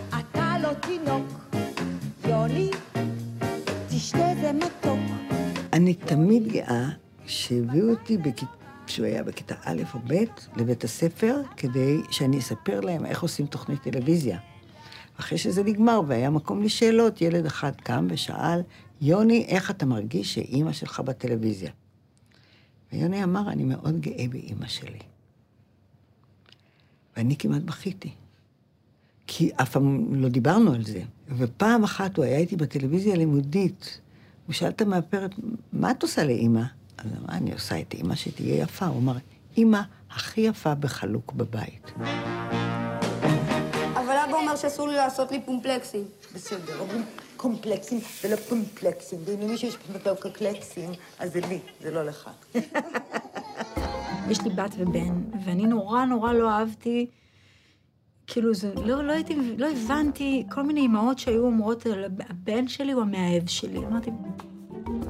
אתה 0.09 0.55
לא 0.61 0.73
תינוק. 0.73 1.25
יוני, 2.27 2.69
תשתה 3.89 4.33
זה 4.41 4.51
מתוק. 4.53 4.99
אני 5.73 5.93
תמיד 5.93 6.47
גאה 6.47 6.89
שהביאו 7.25 7.89
אותי 7.89 8.17
בכיתה... 8.17 8.66
כשהוא 8.87 9.05
היה 9.05 9.23
בכיתה 9.23 9.55
א' 9.63 9.81
או 9.93 9.99
ב', 10.07 10.13
לבית 10.57 10.83
הספר, 10.83 11.41
כדי 11.57 11.97
שאני 12.11 12.39
אספר 12.39 12.79
להם 12.79 13.05
איך 13.05 13.21
עושים 13.21 13.45
תוכנית 13.45 13.81
טלוויזיה. 13.81 14.39
אחרי 15.19 15.37
שזה 15.37 15.63
נגמר 15.63 16.01
והיה 16.07 16.29
מקום 16.29 16.63
לשאלות, 16.63 17.21
ילד 17.21 17.45
אחד 17.45 17.71
קם 17.75 18.07
ושאל, 18.09 18.61
יוני, 19.01 19.45
איך 19.47 19.71
אתה 19.71 19.85
מרגיש 19.85 20.33
שאימא 20.33 20.73
שלך 20.73 20.99
בטלוויזיה? 20.99 21.71
ויוני 22.93 23.23
אמר, 23.23 23.49
אני 23.49 23.63
מאוד 23.63 24.01
גאה 24.01 24.25
באימא 24.29 24.67
שלי. 24.67 24.99
ואני 27.17 27.37
כמעט 27.37 27.61
בכיתי. 27.61 28.11
כי 29.27 29.51
אף 29.61 29.71
פעם 29.71 30.15
לא 30.15 30.29
דיברנו 30.29 30.73
על 30.73 30.85
זה. 30.85 31.01
ופעם 31.37 31.83
אחת 31.83 32.17
הוא 32.17 32.25
היה 32.25 32.37
איתי 32.37 32.55
בטלוויזיה 32.55 33.13
הלימודית, 33.13 34.01
הוא 34.45 34.53
שאל 34.53 34.69
את 34.69 34.81
המאפרת, 34.81 35.31
מה 35.73 35.91
את 35.91 36.03
עושה 36.03 36.23
לאימא? 36.23 36.63
אז 36.97 37.05
אמרה, 37.21 37.37
אני 37.37 37.53
עושה 37.53 37.79
את 37.79 37.93
אימא 37.93 38.15
שתהיה 38.15 38.63
יפה. 38.63 38.85
הוא 38.85 38.99
אמר, 38.99 39.15
אימא 39.57 39.81
הכי 40.11 40.41
יפה 40.41 40.75
בחלוק 40.75 41.33
בבית. 41.33 41.91
אבל 43.93 44.15
אבא 44.27 44.33
אומר 44.33 44.55
שאסור 44.55 44.87
לי 44.87 44.95
לעשות 44.95 45.31
לי 45.31 45.41
פומפלקסים. 45.45 46.03
בסדר, 46.35 46.79
אומרים 46.79 47.03
קומפלקסים 47.37 47.99
ולא 48.23 48.35
פומפלקסים. 48.35 49.19
ואם 49.25 49.41
למישהו 49.41 49.67
יש 49.67 49.77
פומפלקסים, 50.21 50.89
אז 51.19 51.33
זה 51.33 51.39
לי, 51.49 51.59
זה 51.81 51.91
לא 51.91 52.03
לך. 52.05 52.29
יש 54.29 54.41
לי 54.41 54.49
בת 54.49 54.71
ובן, 54.77 55.21
ואני 55.45 55.67
נורא 55.67 56.05
נורא 56.05 56.33
לא 56.33 56.49
אהבתי, 56.49 57.07
כאילו 58.27 58.53
זה, 58.53 58.73
לא, 58.85 59.03
לא 59.03 59.11
הייתי, 59.11 59.35
לא 59.57 59.67
הבנתי 59.71 60.45
כל 60.51 60.63
מיני 60.63 60.79
אימהות 60.79 61.19
שהיו 61.19 61.45
אומרות, 61.45 61.85
הבן 62.29 62.67
שלי 62.67 62.91
הוא 62.91 63.01
המאהב 63.01 63.47
שלי. 63.47 63.77
אמרתי, 63.77 64.11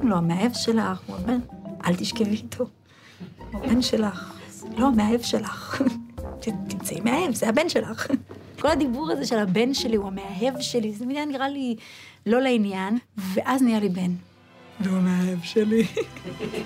לא, 0.02 0.16
המאהב 0.16 0.52
שלך, 0.52 1.00
הוא 1.06 1.16
הבן, 1.16 1.38
אל 1.86 1.94
תשכבי 1.96 2.30
איתו. 2.30 2.66
הוא 3.52 3.64
הבן 3.64 3.82
שלך, 3.82 4.34
לא, 4.76 4.86
המאהב 4.86 5.22
שלך. 5.22 5.82
תמצאי 6.40 7.00
מאהב, 7.00 7.34
זה 7.34 7.48
הבן 7.48 7.68
שלך. 7.68 8.06
כל 8.60 8.68
הדיבור 8.68 9.10
הזה 9.10 9.26
של 9.26 9.38
הבן 9.38 9.74
שלי 9.74 9.96
הוא 9.96 10.06
המאהב 10.06 10.60
שלי, 10.60 10.92
זה 10.92 11.04
היה 11.08 11.24
נראה 11.24 11.48
לי 11.48 11.76
לא 12.26 12.40
לעניין, 12.40 12.98
ואז 13.16 13.62
נהיה 13.62 13.80
לי 13.80 13.88
בן. 13.88 14.14
והוא 14.80 14.96
המאהב 14.96 15.38
שלי. 15.42 15.86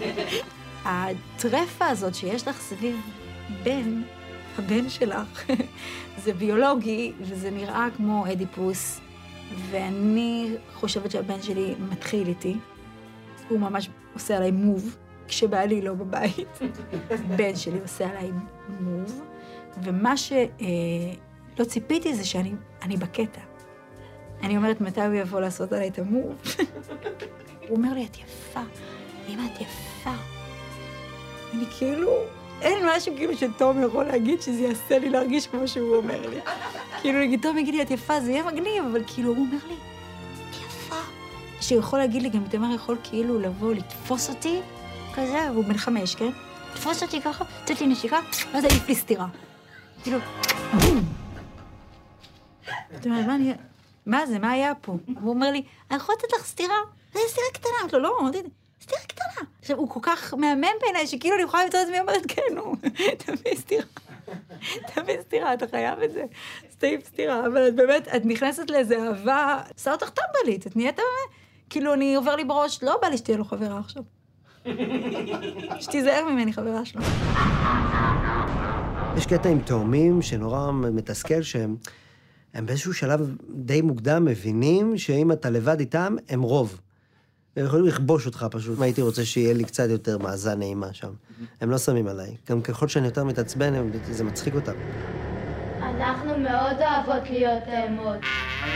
הטרפה 0.85 1.87
הזאת 1.87 2.14
שיש 2.14 2.48
לך 2.48 2.61
סביב 2.61 2.96
בן, 3.62 4.03
הבן 4.59 4.88
שלך, 4.88 5.51
זה 6.25 6.33
ביולוגי, 6.33 7.12
וזה 7.20 7.51
נראה 7.51 7.88
כמו 7.96 8.25
אדיפוס, 8.33 9.01
ואני 9.70 10.55
חושבת 10.75 11.11
שהבן 11.11 11.42
שלי 11.42 11.75
מתחיל 11.90 12.29
איתי. 12.29 12.57
הוא 13.53 13.61
ממש 13.61 13.91
עושה 14.15 14.37
עליי 14.37 14.51
מוב, 14.51 14.97
כשבעלי 15.29 15.83
לא 15.83 15.95
בבית. 15.95 16.59
בן 17.37 17.57
שלי 17.57 17.81
עושה 17.81 18.11
עליי 18.11 18.31
מוב, 18.81 19.23
ומה 19.83 20.17
שלא 20.17 21.65
ציפיתי 21.67 22.15
זה 22.15 22.25
שאני 22.25 22.53
אני 22.83 22.97
בקטע. 22.97 23.41
אני 24.43 24.57
אומרת, 24.57 24.81
מתי 24.81 25.01
הוא 25.01 25.15
יבוא 25.15 25.41
לעשות 25.41 25.73
עליי 25.73 25.88
את 25.88 25.99
המוב? 25.99 26.35
הוא 27.69 27.77
אומר 27.77 27.95
לי, 27.95 28.05
את 28.05 28.17
יפה, 28.17 28.61
אמא, 29.29 29.43
את 29.55 29.61
יפה. 29.61 30.15
אני 31.55 31.65
כאילו, 31.79 32.12
אין 32.61 32.87
משהו 32.87 33.17
כאילו 33.17 33.37
שתום 33.37 33.83
יכול 33.83 34.05
להגיד 34.05 34.43
שזה 34.43 34.62
יעשה 34.62 34.99
לי 34.99 35.11
להרגיש 35.11 35.47
כמו 35.47 35.69
שהוא 35.69 35.97
אומר 35.97 36.29
לי. 36.29 36.41
כאילו, 37.01 37.21
נגיד, 37.21 37.43
תום 37.43 37.59
יגיד 37.59 37.75
לי, 37.75 37.83
את 37.83 37.91
יפה, 37.91 38.21
זה 38.21 38.31
יהיה 38.31 38.45
מגניב, 38.45 38.85
אבל 38.91 39.03
כאילו, 39.07 39.29
הוא 39.29 39.37
אומר 39.37 39.59
לי. 39.69 39.91
שהוא 41.73 41.81
יכול 41.81 41.99
להגיד 41.99 42.23
לי, 42.23 42.29
גם 42.29 42.45
תמר 42.51 42.75
יכול 42.75 42.97
כאילו 43.05 43.41
לבוא 43.41 43.75
לתפוס 43.75 44.31
אותי, 44.31 44.61
כזה, 45.15 45.51
והוא 45.53 45.65
בן 45.65 45.77
חמש, 45.77 46.15
כן? 46.15 46.31
לתפוס 46.73 47.03
אותי 47.03 47.21
ככה, 47.21 47.45
לתת 47.63 47.81
לי 47.81 47.87
נשיקה, 47.87 48.19
ואז 48.53 48.65
להעיף 48.65 48.89
לי 48.89 48.95
סטירה. 48.95 49.27
כאילו, 50.03 50.19
בום. 50.73 51.05
אתה 52.97 53.09
אומר, 53.09 53.27
מה 53.27 53.35
אני... 53.35 53.53
מה 54.07 54.27
זה, 54.27 54.39
מה 54.39 54.51
היה 54.51 54.75
פה? 54.75 54.97
הוא 55.21 55.31
אומר 55.31 55.51
לי, 55.51 55.63
אני 55.91 55.97
יכול 55.97 56.15
לתת 56.19 56.33
לך 56.33 56.47
סטירה? 56.47 56.75
זה 57.13 57.19
סטירה 57.29 57.47
קטנה. 57.53 57.71
אמרתי 57.81 57.97
לו, 57.97 58.03
לא, 58.03 58.19
אמרתי, 58.21 58.39
סטירה 58.83 59.01
קטנה. 59.01 59.49
עכשיו, 59.61 59.77
הוא 59.79 59.89
כל 59.89 60.01
כך 60.03 60.35
מהמם 60.35 60.65
בעיניי, 60.81 61.07
שכאילו 61.07 61.35
אני 61.35 61.43
יכולה 61.43 61.65
למצוא 61.65 61.81
את 61.81 61.85
עצמי 61.85 62.01
אומרת, 62.01 62.23
כן, 62.29 62.43
נו, 62.55 62.75
תביא 63.19 63.55
סטירה. 63.55 63.85
תביא 64.95 65.21
סטירה, 65.21 65.55
אתה 65.55 65.67
חייב 65.69 66.03
את 66.03 66.13
זה. 66.13 66.25
סטיב 66.73 67.01
סטירה. 67.05 67.47
אבל 67.47 67.69
את 67.69 67.75
באמת, 67.75 68.09
את 68.09 68.23
נכנסת 68.25 68.71
לאיזה 68.71 69.03
אהבה, 69.03 69.63
עושה 69.75 69.93
אותך 69.93 70.11
טמבלית, 70.11 70.67
את 70.67 70.77
נהיית 70.77 70.97
באמת, 70.97 71.41
כאילו, 71.73 71.95
אני 71.95 72.15
עובר 72.15 72.37
לי 72.37 72.45
בראש, 72.45 72.83
לא 72.83 72.99
בא 73.03 73.09
לי 73.09 73.19
שתהיה 73.19 73.37
לו 73.37 73.45
חברה 73.45 73.79
עכשיו. 73.79 74.03
שתיזהר 75.81 76.25
ממני, 76.31 76.53
חברה 76.53 76.85
שלו. 76.85 77.03
יש 79.17 79.27
קטע 79.27 79.49
עם 79.49 79.59
תאומים 79.59 80.23
שנורא 80.23 80.73
מתסכל, 80.73 81.43
שהם 81.43 81.77
הם 82.55 82.67
באיזשהו 82.67 82.95
שלב 82.95 83.37
די 83.55 83.81
מוקדם 83.81 84.25
מבינים 84.25 84.99
שאם 84.99 85.33
אתה 85.33 85.51
לבד 85.51 85.81
איתם, 85.81 86.17
הם 86.29 86.43
רוב. 86.43 86.81
הם 87.57 87.65
יכולים 87.65 87.87
לכבוש 87.87 88.27
אותך 88.27 88.47
פשוט. 88.51 88.81
הייתי 88.81 89.03
רוצה 89.03 89.25
שיהיה 89.25 89.55
לי 89.55 89.65
קצת 89.65 89.89
יותר 89.91 90.19
מאזן 90.19 90.59
נעימה 90.59 90.93
שם. 90.93 91.11
הם 91.61 91.71
לא 91.71 91.79
שמים 91.79 92.07
עליי. 92.07 92.37
גם 92.51 92.63
ככל 92.63 92.89
שאני 92.89 93.07
יותר 93.07 93.25
מתעצבן, 93.25 93.91
זה 94.11 94.25
מצחיק 94.25 94.55
אותם. 94.55 94.73
אנחנו 96.03 96.38
מאוד 96.38 96.77
אוהבות 96.81 97.31
להיות 97.31 97.65
טעמות. 97.65 98.19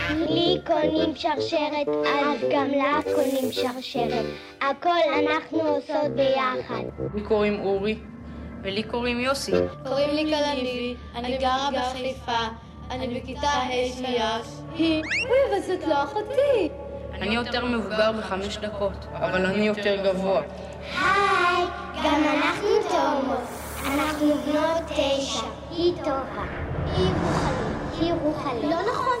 לי 0.09 0.61
קונים 0.65 1.15
שרשרת, 1.15 1.87
אז 1.87 2.39
גם 2.51 2.67
לך 2.67 3.15
קונים 3.15 3.51
שרשרת. 3.51 4.25
הכל 4.61 4.89
אנחנו 5.19 5.59
עושות 5.59 6.11
ביחד. 6.15 6.83
לי 7.15 7.21
קוראים 7.21 7.59
אורי, 7.59 7.99
ולי 8.63 8.83
קוראים 8.83 9.19
יוסי. 9.19 9.51
קוראים 9.87 10.09
לי 10.09 10.25
כללי, 10.25 10.95
אני 11.15 11.37
גרה 11.37 11.69
בחיפה, 11.71 12.47
אני 12.91 13.19
בכיתה 13.19 13.47
ה' 13.47 13.97
שנייה. 13.97 14.37
היא, 14.75 15.03
אוי, 15.29 15.37
אבל 15.49 15.61
זאת 15.67 15.87
לא 15.87 16.03
אחותי. 16.03 16.69
אני 17.13 17.35
יותר 17.35 17.65
מבוגר 17.65 18.11
בחמש 18.11 18.57
דקות, 18.57 19.05
אבל 19.13 19.45
אני 19.45 19.67
יותר 19.67 19.95
גבוה. 20.03 20.41
היי, 21.01 21.65
גם 22.03 22.23
אנחנו 22.23 22.67
תאומות. 22.89 23.47
אנחנו 23.85 24.35
בנות 24.45 24.83
תשע. 24.87 25.45
היא 25.71 25.93
טובה. 25.95 26.66
לא 28.63 28.81
נכון. 28.91 29.17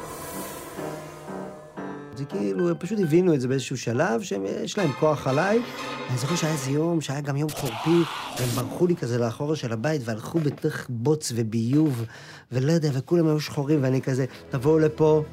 זה 2.15 2.25
כאילו, 2.25 2.69
הם 2.69 2.75
פשוט 2.79 2.99
הבינו 2.99 3.33
את 3.33 3.41
זה 3.41 3.47
באיזשהו 3.47 3.77
שלב, 3.77 4.21
שיש 4.21 4.77
להם 4.77 4.91
כוח 4.99 5.27
עליי. 5.27 5.61
אני 6.09 6.17
זוכר 6.17 6.35
שהיה 6.35 6.53
איזה 6.53 6.71
יום, 6.71 7.01
שהיה 7.01 7.21
גם 7.21 7.37
יום 7.37 7.49
חורפי, 7.49 8.03
והם 8.39 8.49
ברחו 8.55 8.87
לי 8.87 8.95
כזה 8.95 9.17
לאחורה 9.17 9.55
של 9.55 9.73
הבית, 9.73 10.01
והלכו 10.05 10.39
בתוך 10.39 10.75
בוץ 10.89 11.31
וביוב, 11.35 12.05
ולא 12.51 12.71
יודע, 12.71 12.89
וכולם 12.93 13.27
היו 13.27 13.39
שחורים, 13.39 13.83
ואני 13.83 14.01
כזה, 14.01 14.25
תבואו 14.49 14.79
לפה, 14.79 15.23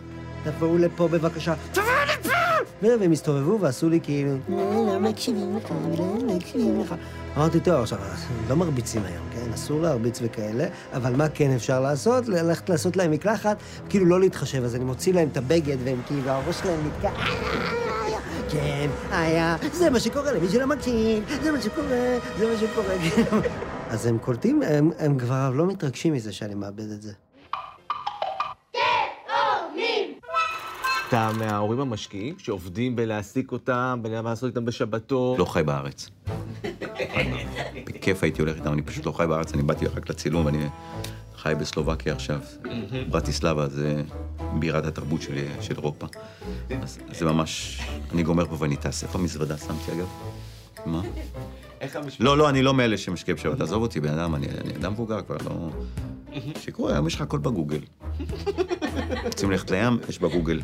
תבואו 0.44 0.78
לפה 0.78 1.08
בבקשה, 1.08 1.54
תבואו! 1.72 1.93
והם 2.82 3.12
הסתובבו 3.12 3.58
ועשו 3.60 3.88
לי 3.88 4.00
כאילו, 4.02 4.36
"לא, 4.48 4.86
לא 4.86 5.00
מקשיבים 5.00 5.56
לך, 5.56 5.70
לא 5.98 6.14
מקשיבים 6.36 6.80
לך. 6.80 6.94
אמרתי, 7.36 7.60
טוב, 7.60 7.74
עכשיו, 7.74 7.98
לא 8.48 8.56
מרביצים 8.56 9.02
היום, 9.04 9.26
כן? 9.32 9.52
אסור 9.54 9.80
להרביץ 9.80 10.18
וכאלה, 10.22 10.66
אבל 10.92 11.16
מה 11.16 11.28
כן 11.28 11.50
אפשר 11.50 11.80
לעשות? 11.80 12.28
ללכת 12.28 12.68
לעשות 12.70 12.96
להם 12.96 13.10
מקלחת, 13.10 13.56
כאילו 13.88 14.06
לא 14.06 14.20
להתחשב, 14.20 14.64
אז 14.64 14.76
אני 14.76 14.84
מוציא 14.84 15.12
להם 15.12 15.28
את 15.32 15.36
הבגד, 15.36 15.76
והם 15.84 16.00
כאילו, 16.06 16.30
הראש 16.30 16.60
שלהם 16.60 16.80
נתקע, 16.86 17.10
כן, 18.50 18.90
היה, 19.10 19.56
זה 19.72 19.90
מה 19.90 20.00
שקורה 20.00 20.32
למי 20.32 20.48
שלא 20.48 20.66
מכיר, 20.66 21.22
זה 21.42 21.52
מה 21.52 21.60
שקורה, 21.60 22.18
זה 22.38 22.46
מה 22.46 22.56
שקורה. 22.56 22.94
אז 23.90 24.06
הם 24.06 24.18
קולטים, 24.18 24.62
הם 24.98 25.18
כבר 25.18 25.50
לא 25.50 25.66
מתרגשים 25.66 26.12
מזה 26.12 26.32
שאני 26.32 26.54
מאבד 26.54 26.90
את 26.90 27.02
זה. 27.02 27.12
אתה 31.14 31.30
מההורים 31.38 31.80
המשקיעים 31.80 32.34
שעובדים 32.38 32.96
בלהעסיק 32.96 33.52
אותם, 33.52 33.98
בלעשות 34.02 34.50
איתם 34.50 34.64
בשבתות? 34.64 35.38
לא 35.38 35.44
חי 35.44 35.62
בארץ. 35.62 36.10
בכיף 37.86 38.22
הייתי 38.22 38.42
הולך 38.42 38.56
איתם, 38.56 38.72
אני 38.72 38.82
פשוט 38.82 39.06
לא 39.06 39.12
חי 39.12 39.26
בארץ, 39.28 39.52
אני 39.52 39.62
באתי 39.62 39.86
רק 39.86 40.10
לצילום, 40.10 40.46
ואני 40.46 40.66
חי 41.36 41.52
בסלובקיה 41.60 42.12
עכשיו. 42.12 42.40
ברטיסלבה 43.10 43.68
זה 43.68 44.02
בירת 44.58 44.86
התרבות 44.86 45.22
של, 45.22 45.46
של 45.60 45.74
אירופה. 45.76 46.06
אז 46.82 46.98
זה 47.12 47.24
ממש, 47.24 47.80
אני 48.12 48.22
גומר 48.22 48.44
פה 48.44 48.56
ואני 48.58 48.76
טס. 48.76 49.02
איפה 49.02 49.18
המזוודה 49.18 49.56
שמתי 49.56 49.92
אגב? 49.92 50.08
מה? 50.86 51.02
איך 51.80 51.96
המשפחה? 51.96 52.24
לא, 52.24 52.38
לא, 52.38 52.48
אני 52.48 52.62
לא 52.62 52.74
מאלה 52.74 52.98
שמשקיע 52.98 53.34
בשבת, 53.34 53.60
עזוב 53.60 53.82
אותי, 53.82 54.00
בן 54.00 54.18
אדם, 54.18 54.34
אני, 54.34 54.46
אני 54.64 54.76
אדם 54.76 54.92
מבוגר 54.92 55.22
כבר, 55.22 55.36
לא... 55.44 55.70
שיקרו, 56.60 56.88
היום 56.88 57.06
יש 57.06 57.14
לך 57.14 57.20
הכל 57.20 57.38
בגוגל. 57.38 57.80
רוצים 59.24 59.50
ללכת 59.50 59.70
לים, 59.70 59.98
יש 60.08 60.18
בגוגל. 60.18 60.60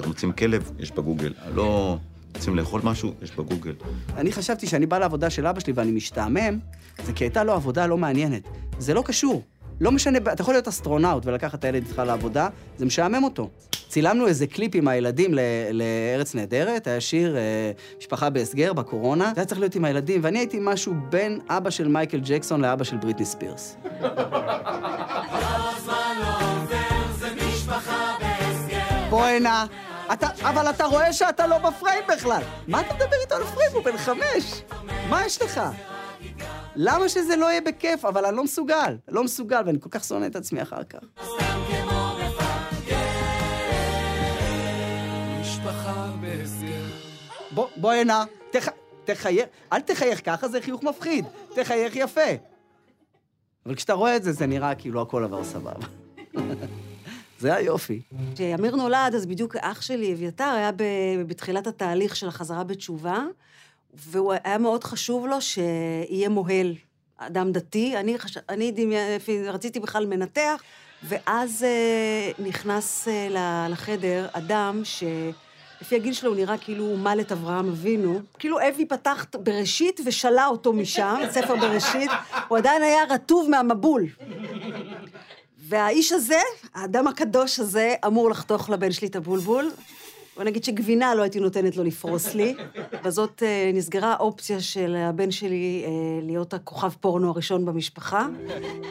אתם 0.00 0.08
רוצים 0.08 0.32
כלב, 0.32 0.70
יש 0.78 0.90
בגוגל. 0.90 1.32
לא... 1.54 1.96
רוצים 2.34 2.56
לאכול 2.56 2.80
משהו, 2.84 3.12
יש 3.22 3.30
בגוגל. 3.30 3.72
אני 4.16 4.32
חשבתי 4.32 4.66
שאני 4.66 4.86
בא 4.86 4.98
לעבודה 4.98 5.30
של 5.30 5.46
אבא 5.46 5.60
שלי 5.60 5.72
ואני 5.76 5.90
משתעמם, 5.90 6.58
זה 7.04 7.12
כי 7.12 7.24
הייתה 7.24 7.44
לו 7.44 7.52
עבודה 7.52 7.86
לא 7.86 7.96
מעניינת. 7.98 8.42
זה 8.78 8.94
לא 8.94 9.02
קשור. 9.02 9.42
לא 9.80 9.92
משנה, 9.92 10.18
אתה 10.32 10.42
יכול 10.42 10.54
להיות 10.54 10.68
אסטרונאוט 10.68 11.26
ולקחת 11.26 11.58
את 11.58 11.64
הילד 11.64 11.86
איתך 11.86 12.02
לעבודה, 12.06 12.48
זה 12.76 12.86
משעמם 12.86 13.24
אותו. 13.24 13.50
צילמנו 13.88 14.26
איזה 14.26 14.46
קליפ 14.46 14.70
עם 14.74 14.88
הילדים 14.88 15.34
ל- 15.34 15.40
לארץ 15.72 16.34
נהדרת, 16.34 16.86
היה 16.86 17.00
שיר 17.00 17.36
אה, 17.36 17.70
משפחה 17.98 18.30
בהסגר 18.30 18.72
בקורונה, 18.72 19.32
זה 19.34 19.40
היה 19.40 19.46
צריך 19.46 19.60
להיות 19.60 19.74
עם 19.74 19.84
הילדים, 19.84 20.20
ואני 20.24 20.38
הייתי 20.38 20.58
משהו 20.60 20.94
בין 21.08 21.40
אבא 21.48 21.70
של 21.70 21.88
מייקל 21.88 22.20
ג'קסון 22.24 22.60
לאבא 22.60 22.84
של 22.84 22.96
בריטני 22.96 23.26
ספירס. 23.26 23.76
בוא 29.10 29.24
הנה. 29.24 29.66
אתה, 30.12 30.28
אבל 30.42 30.70
אתה 30.70 30.84
רואה 30.84 31.12
שאתה 31.12 31.46
לא 31.46 31.58
בפריים 31.58 32.04
בכלל. 32.08 32.42
מה 32.68 32.80
אתה 32.80 32.94
מדבר 32.94 33.16
איתו 33.22 33.34
על 33.34 33.44
פריים? 33.44 33.70
הוא 33.74 33.84
בן 33.84 33.96
חמש. 33.96 34.62
מה 35.08 35.26
יש 35.26 35.42
לך? 35.42 35.60
למה 36.76 37.08
שזה 37.08 37.36
לא 37.36 37.46
יהיה 37.46 37.60
בכיף? 37.60 38.04
אבל 38.04 38.24
אני 38.24 38.36
לא 38.36 38.44
מסוגל. 38.44 38.96
לא 39.08 39.24
מסוגל, 39.24 39.62
ואני 39.66 39.80
כל 39.80 39.88
כך 39.90 40.04
שונא 40.04 40.26
את 40.26 40.36
עצמי 40.36 40.62
אחר 40.62 40.84
כך. 40.84 40.98
בוא, 47.50 47.68
בוא 47.76 47.92
הנה, 47.92 48.24
תח, 48.50 48.68
תחייך, 49.04 49.46
אל 49.72 49.80
תחייך 49.80 50.20
ככה, 50.24 50.48
זה 50.48 50.60
חיוך 50.60 50.82
מפחיד. 50.82 51.24
תחייך 51.54 51.96
יפה. 51.96 52.20
אבל 53.66 53.74
כשאתה 53.74 53.92
רואה 53.92 54.16
את 54.16 54.22
זה, 54.22 54.32
זה 54.32 54.46
נראה 54.46 54.74
כאילו 54.74 55.02
הכל 55.02 55.24
עבר 55.24 55.44
סבבה. 55.44 55.86
זה 57.38 57.54
היופי. 57.54 58.02
כשאמיר 58.34 58.76
נולד, 58.76 59.14
אז 59.14 59.26
בדיוק 59.26 59.56
אח 59.56 59.82
שלי, 59.82 60.12
אביתר, 60.12 60.44
היה 60.44 60.70
בתחילת 61.26 61.66
התהליך 61.66 62.16
של 62.16 62.28
החזרה 62.28 62.64
בתשובה, 62.64 63.24
והוא 63.94 64.34
היה 64.44 64.58
מאוד 64.58 64.84
חשוב 64.84 65.26
לו 65.26 65.40
שיהיה 65.40 66.28
מוהל, 66.28 66.74
אדם 67.16 67.52
דתי. 67.52 67.96
אני, 67.96 68.18
חש... 68.18 68.38
אני 68.48 68.70
דמי... 68.70 68.96
רציתי 69.48 69.80
בכלל 69.80 70.06
מנתח, 70.06 70.62
ואז 71.02 71.64
אה, 71.64 72.44
נכנס 72.44 73.08
אה, 73.08 73.66
לחדר 73.68 74.26
אדם 74.32 74.80
ש... 74.84 75.04
לפי 75.80 75.96
הגיל 75.96 76.12
שלו 76.12 76.30
הוא 76.30 76.36
נראה 76.36 76.58
כאילו 76.58 76.84
הוא 76.84 76.98
מל 76.98 77.18
את 77.20 77.32
אברהם 77.32 77.68
אבינו. 77.68 78.20
כאילו 78.38 78.58
אבי 78.68 78.84
פתח 78.86 79.26
בראשית 79.34 80.00
ושלה 80.06 80.46
אותו 80.46 80.72
משם, 80.72 81.16
ספר 81.34 81.56
בראשית. 81.56 82.10
הוא 82.48 82.58
עדיין 82.58 82.82
היה 82.82 83.04
רטוב 83.10 83.50
מהמבול. 83.50 84.06
והאיש 85.68 86.12
הזה, 86.12 86.40
האדם 86.74 87.06
הקדוש 87.06 87.60
הזה, 87.60 87.94
אמור 88.06 88.30
לחתוך 88.30 88.70
לבן 88.70 88.92
שלי 88.92 89.08
את 89.08 89.16
הבולבול. 89.16 89.70
בוא 90.36 90.44
נגיד 90.44 90.64
שגבינה 90.64 91.14
לא 91.14 91.22
הייתי 91.22 91.40
נותנת 91.40 91.76
לו 91.76 91.84
לפרוס 91.84 92.34
לי. 92.34 92.54
בזאת 93.04 93.42
אה, 93.42 93.70
נסגרה 93.74 94.12
האופציה 94.12 94.60
של 94.60 94.96
הבן 94.96 95.30
שלי 95.30 95.84
אה, 95.86 95.90
להיות 96.22 96.54
הכוכב 96.54 96.92
פורנו 97.00 97.30
הראשון 97.30 97.64
במשפחה. 97.64 98.26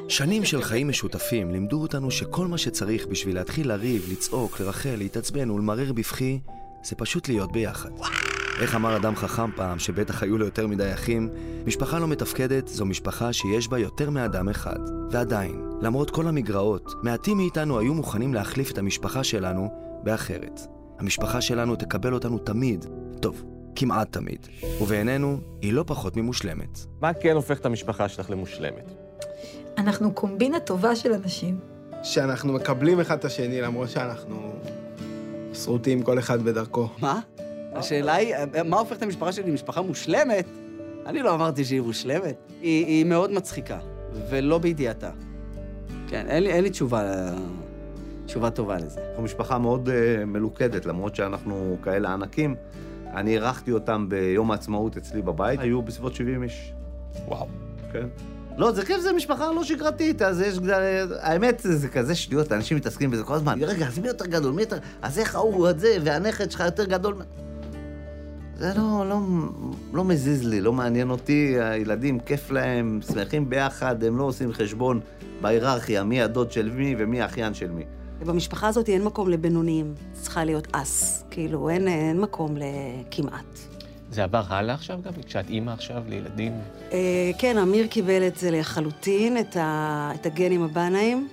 שנים 0.09 0.45
של 0.45 0.61
חיים 0.61 0.89
משותפים 0.89 1.51
לימדו 1.51 1.81
אותנו 1.81 2.11
שכל 2.11 2.47
מה 2.47 2.57
שצריך 2.57 3.07
בשביל 3.07 3.35
להתחיל 3.35 3.67
לריב, 3.67 4.05
לצעוק, 4.11 4.59
לרחל, 4.59 4.95
להתעצבן 4.97 5.49
ולמרר 5.49 5.93
בבכי, 5.93 6.39
זה 6.83 6.95
פשוט 6.95 7.29
להיות 7.29 7.51
ביחד. 7.51 7.89
איך 8.61 8.75
אמר 8.75 8.95
אדם 8.95 9.15
חכם 9.15 9.51
פעם, 9.51 9.79
שבטח 9.79 10.23
היו 10.23 10.37
לו 10.37 10.45
יותר 10.45 10.67
מדי 10.67 10.93
אחים, 10.93 11.29
משפחה 11.65 11.99
לא 11.99 12.07
מתפקדת 12.07 12.67
זו 12.67 12.85
משפחה 12.85 13.33
שיש 13.33 13.67
בה 13.67 13.79
יותר 13.79 14.09
מאדם 14.09 14.49
אחד. 14.49 14.79
ועדיין, 15.11 15.63
למרות 15.81 16.11
כל 16.11 16.27
המגרעות, 16.27 16.93
מעטים 17.03 17.37
מאיתנו 17.37 17.79
היו 17.79 17.93
מוכנים 17.93 18.33
להחליף 18.33 18.71
את 18.71 18.77
המשפחה 18.77 19.23
שלנו 19.23 19.69
באחרת. 20.03 20.61
המשפחה 20.99 21.41
שלנו 21.41 21.75
תקבל 21.75 22.13
אותנו 22.13 22.37
תמיד, 22.37 22.85
טוב, 23.19 23.43
כמעט 23.75 24.11
תמיד. 24.11 24.47
ובעינינו, 24.81 25.39
היא 25.61 25.73
לא 25.73 25.83
פחות 25.87 26.17
ממושלמת. 26.17 26.79
מה 27.01 27.13
כן 27.13 27.35
הופך 27.35 27.59
את 27.59 27.65
המשפחה 27.65 28.09
שלך 28.09 28.29
למושלמת? 28.29 28.91
אנחנו 29.77 30.11
קומבינה 30.13 30.59
טובה 30.59 30.95
של 30.95 31.13
אנשים. 31.13 31.59
שאנחנו 32.03 32.53
מקבלים 32.53 32.99
אחד 32.99 33.17
את 33.17 33.25
השני, 33.25 33.61
למרות 33.61 33.89
שאנחנו 33.89 34.53
שרוטים 35.53 36.03
כל 36.03 36.19
אחד 36.19 36.41
בדרכו. 36.41 36.89
מה? 36.99 37.19
השאלה 37.73 38.15
היא, 38.15 38.35
מה 38.65 38.79
הופך 38.79 38.97
את 38.97 39.03
המשפחה 39.03 39.31
שלי 39.31 39.51
למשפחה 39.51 39.81
מושלמת? 39.81 40.45
אני 41.05 41.19
לא 41.19 41.33
אמרתי 41.33 41.65
שהיא 41.65 41.81
מושלמת. 41.81 42.35
היא, 42.61 42.85
היא 42.85 43.05
מאוד 43.05 43.31
מצחיקה, 43.31 43.79
ולא 44.29 44.57
בידיעתה. 44.57 45.11
כן, 46.07 46.25
אין 46.27 46.43
לי, 46.43 46.51
אין 46.51 46.63
לי 46.63 46.69
תשובה, 46.69 47.31
תשובה 48.25 48.49
טובה 48.49 48.77
לזה. 48.77 49.01
אנחנו 49.09 49.23
משפחה 49.23 49.57
מאוד 49.57 49.89
uh, 49.89 50.25
מלוכדת, 50.25 50.85
למרות 50.85 51.15
שאנחנו 51.15 51.77
כאלה 51.83 52.13
ענקים. 52.13 52.55
אני 53.15 53.31
אירחתי 53.31 53.71
אותם 53.71 54.05
ביום 54.09 54.51
העצמאות 54.51 54.97
אצלי 54.97 55.21
בבית, 55.21 55.59
היו 55.59 55.81
בסביבות 55.81 56.15
70 56.15 56.43
איש. 56.43 56.73
וואו. 57.27 57.47
כן. 57.91 58.07
לא, 58.57 58.71
זה 58.71 58.85
כיף, 58.85 58.99
זה 58.99 59.13
משפחה 59.13 59.51
לא 59.51 59.63
שגרתית, 59.63 60.21
אז 60.21 60.41
יש... 60.41 60.59
האמת, 61.19 61.61
זה 61.63 61.87
כזה 61.87 62.15
שטויות, 62.15 62.51
אנשים 62.51 62.77
מתעסקים 62.77 63.11
בזה 63.11 63.23
כל 63.23 63.33
הזמן. 63.33 63.63
רגע, 63.63 63.87
אז 63.87 63.99
מי 63.99 64.07
יותר 64.07 64.25
גדול? 64.25 64.53
מי 64.53 64.61
יותר... 64.61 64.77
אז 65.01 65.19
איך 65.19 65.35
ההוא 65.35 65.69
את 65.69 65.79
זה, 65.79 65.97
והנכד 66.03 66.51
שלך 66.51 66.59
יותר 66.59 66.85
גדול? 66.85 67.15
זה 68.59 68.73
לא, 68.75 69.09
לא, 69.09 69.19
לא 69.93 70.03
מזיז 70.03 70.47
לי, 70.47 70.61
לא 70.61 70.73
מעניין 70.73 71.09
אותי. 71.09 71.55
הילדים, 71.59 72.19
כיף 72.19 72.51
להם, 72.51 72.99
שמחים 73.07 73.49
ביחד, 73.49 74.03
הם 74.03 74.17
לא 74.17 74.23
עושים 74.23 74.53
חשבון 74.53 74.99
בהיררכיה, 75.41 76.03
מי 76.03 76.21
הדוד 76.21 76.51
של 76.51 76.69
מי 76.69 76.95
ומי 76.97 77.21
האחיין 77.21 77.53
של 77.53 77.71
מי. 77.71 77.83
במשפחה 78.25 78.67
הזאת 78.67 78.89
אין 78.89 79.03
מקום 79.03 79.29
לבינוניים, 79.29 79.93
צריכה 80.13 80.43
להיות 80.45 80.67
אס. 80.71 81.23
כאילו, 81.31 81.69
אין, 81.69 81.87
אין 81.87 82.21
מקום 82.21 82.55
לכמעט. 82.57 83.59
זה 84.11 84.23
עבר 84.23 84.43
הלאה 84.47 84.75
עכשיו 84.75 84.99
גם? 85.03 85.11
כשאת 85.25 85.49
אימא 85.49 85.71
עכשיו 85.71 86.03
לילדים? 86.07 86.53
אה, 86.91 87.31
כן, 87.39 87.57
אמיר 87.57 87.87
קיבל 87.87 88.27
את 88.27 88.37
זה 88.37 88.51
לחלוטין, 88.51 89.37
את, 89.37 89.55
ה, 89.55 90.11
את 90.15 90.25
הגנים 90.25 90.63
הבנאים. 90.63 91.27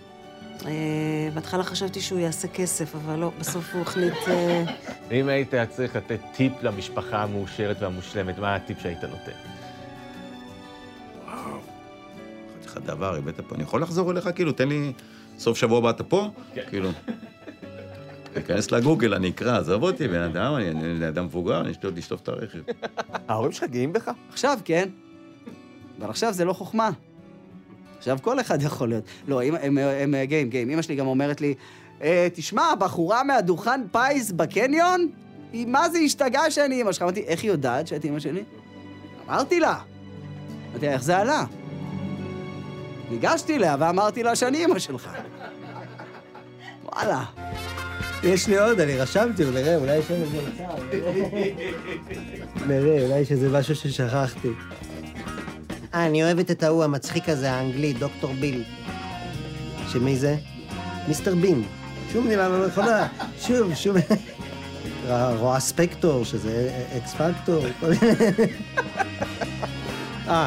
אה, 0.66 1.28
בהתחלה 1.34 1.62
חשבתי 1.62 2.00
שהוא 2.00 2.18
יעשה 2.18 2.48
כסף, 2.48 2.94
אבל 2.94 3.18
לא, 3.18 3.32
בסוף 3.38 3.74
הוא 3.74 3.82
החליט... 3.82 4.14
אה, 4.28 4.64
אם 5.12 5.28
היית 5.28 5.54
צריך 5.70 5.96
לתת 5.96 6.20
טיפ 6.36 6.52
למשפחה 6.62 7.22
המאושרת 7.22 7.76
והמושלמת, 7.82 8.38
מה 8.38 8.54
הטיפ 8.54 8.80
שהיית 8.80 9.04
נותן? 9.04 9.32
וואו, 11.24 11.36
אמרתי 11.36 12.66
לך 12.66 12.78
דבר, 12.84 13.14
הבאת 13.14 13.40
פה, 13.40 13.54
אני 13.54 13.62
יכול 13.62 13.82
לחזור 13.82 14.10
אליך? 14.10 14.28
כאילו, 14.34 14.52
תן 14.52 14.68
לי... 14.68 14.92
סוף 15.38 15.58
שבוע 15.58 15.78
הבא 15.78 15.90
אתה 15.90 16.04
פה? 16.04 16.30
כן. 16.54 16.62
כאילו... 16.68 16.90
תיכנס 18.32 18.70
לגוגל, 18.70 19.14
אני 19.14 19.30
אקרא, 19.30 19.58
עזוב 19.58 19.82
אותי, 19.82 20.08
בן 20.08 20.20
אדם, 20.22 20.54
אני 20.54 20.70
אני 20.70 21.08
אדם 21.08 21.24
מבוגר, 21.24 21.60
אני 21.60 21.70
אשתות 21.70 21.94
לשטוף 21.96 22.20
את 22.20 22.28
הרכב. 22.28 22.58
ההורים 23.28 23.52
שלך 23.52 23.64
גאים 23.64 23.92
בך? 23.92 24.10
עכשיו 24.32 24.58
כן, 24.64 24.88
אבל 26.00 26.10
עכשיו 26.10 26.32
זה 26.32 26.44
לא 26.44 26.52
חוכמה. 26.52 26.90
עכשיו 27.98 28.18
כל 28.22 28.40
אחד 28.40 28.62
יכול 28.62 28.88
להיות. 28.88 29.04
לא, 29.28 29.42
הם, 29.42 29.54
הם, 29.62 29.78
הם 29.78 30.14
גאים, 30.24 30.50
גאים. 30.50 30.70
אמא 30.70 30.82
שלי 30.82 30.96
גם 30.96 31.06
אומרת 31.06 31.40
לי, 31.40 31.54
אה, 32.02 32.28
תשמע, 32.34 32.74
בחורה 32.78 33.24
מהדוכן 33.24 33.80
פיס 33.92 34.30
בקניון, 34.30 35.08
היא 35.52 35.66
מה 35.66 35.88
זה 35.88 35.98
השתגעה 35.98 36.50
שאני 36.50 36.82
אמא 36.82 36.92
שלך? 36.92 37.02
אמרתי, 37.02 37.20
איך 37.20 37.42
היא 37.42 37.50
יודעת 37.50 37.86
שאת 37.86 38.04
אמא 38.04 38.20
שלי? 38.20 38.42
אמרתי 39.28 39.60
לה. 39.60 39.78
אמרתי 40.70 40.86
לה, 40.86 40.92
איך 40.92 41.02
זה 41.02 41.16
עלה? 41.16 41.44
ניגשתי 43.10 43.56
אליה 43.56 43.76
ואמרתי 43.78 44.22
לה 44.22 44.36
שאני 44.36 44.64
אמא 44.64 44.78
שלך. 44.78 45.10
וואלה. 46.84 47.24
יש 48.22 48.48
לי 48.48 48.58
עוד, 48.58 48.80
אני 48.80 48.98
רשמתי, 48.98 49.44
נראה, 49.44 49.76
אולי 49.76 49.96
יש 49.96 50.08
שם 50.08 50.14
איזה 50.14 50.38
מצב. 50.48 50.82
נראה, 52.66 53.02
אולי 53.02 53.18
יש 53.18 53.32
איזה 53.32 53.58
משהו 53.58 53.76
ששכחתי. 53.76 54.48
אה, 55.94 56.06
אני 56.06 56.24
אוהבת 56.24 56.50
את 56.50 56.62
ההוא 56.62 56.84
המצחיק 56.84 57.28
הזה, 57.28 57.52
האנגלי, 57.52 57.92
דוקטור 57.92 58.34
ביל. 58.40 58.62
שמי 59.88 60.16
זה? 60.16 60.36
מיסטר 61.08 61.34
בין. 61.34 61.62
שום 62.12 62.26
מילה 62.26 62.48
לא 62.48 62.66
נכונה. 62.66 63.08
שוב, 63.40 63.74
שוב. 63.74 63.96
רואה 65.38 65.60
ספקטור, 65.60 66.24
שזה 66.24 66.70
אקס 66.96 67.14
פקטור. 67.14 67.64
אה, 70.28 70.46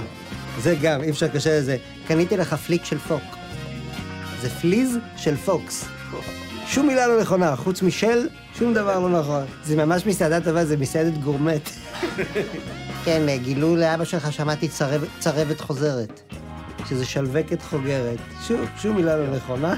זה 0.59 0.75
גם, 0.81 1.03
אי 1.03 1.09
אפשר 1.09 1.25
לקשר 1.25 1.49
לזה. 1.57 1.77
קניתי 2.07 2.37
לך 2.37 2.53
פליק 2.53 2.85
של 2.85 2.97
פוק. 2.97 3.23
זה 4.41 4.49
פליז 4.49 4.97
של 5.17 5.35
פוקס. 5.35 5.85
שום 6.67 6.87
מילה 6.87 7.07
לא 7.07 7.21
נכונה, 7.21 7.55
חוץ 7.55 7.81
משל, 7.81 8.27
שום 8.59 8.73
דבר 8.73 8.99
לא 8.99 9.19
נכון. 9.19 9.45
זה 9.63 9.75
ממש 9.75 10.05
מסעדה 10.05 10.41
טובה, 10.41 10.65
זה 10.65 10.77
מסעדת 10.77 11.17
גורמט. 11.17 11.69
כן, 13.07 13.37
גילו 13.43 13.75
לאבא 13.75 14.03
שלך, 14.05 14.33
שמעתי 14.33 14.67
צרבת, 15.19 15.61
חוזרת. 15.61 16.21
שזה 16.89 17.05
שלווקת 17.05 17.61
חוגרת. 17.61 18.17
שוב, 18.47 18.59
שום 18.77 18.95
מילה 18.95 19.17
לא 19.17 19.35
נכונה. 19.35 19.75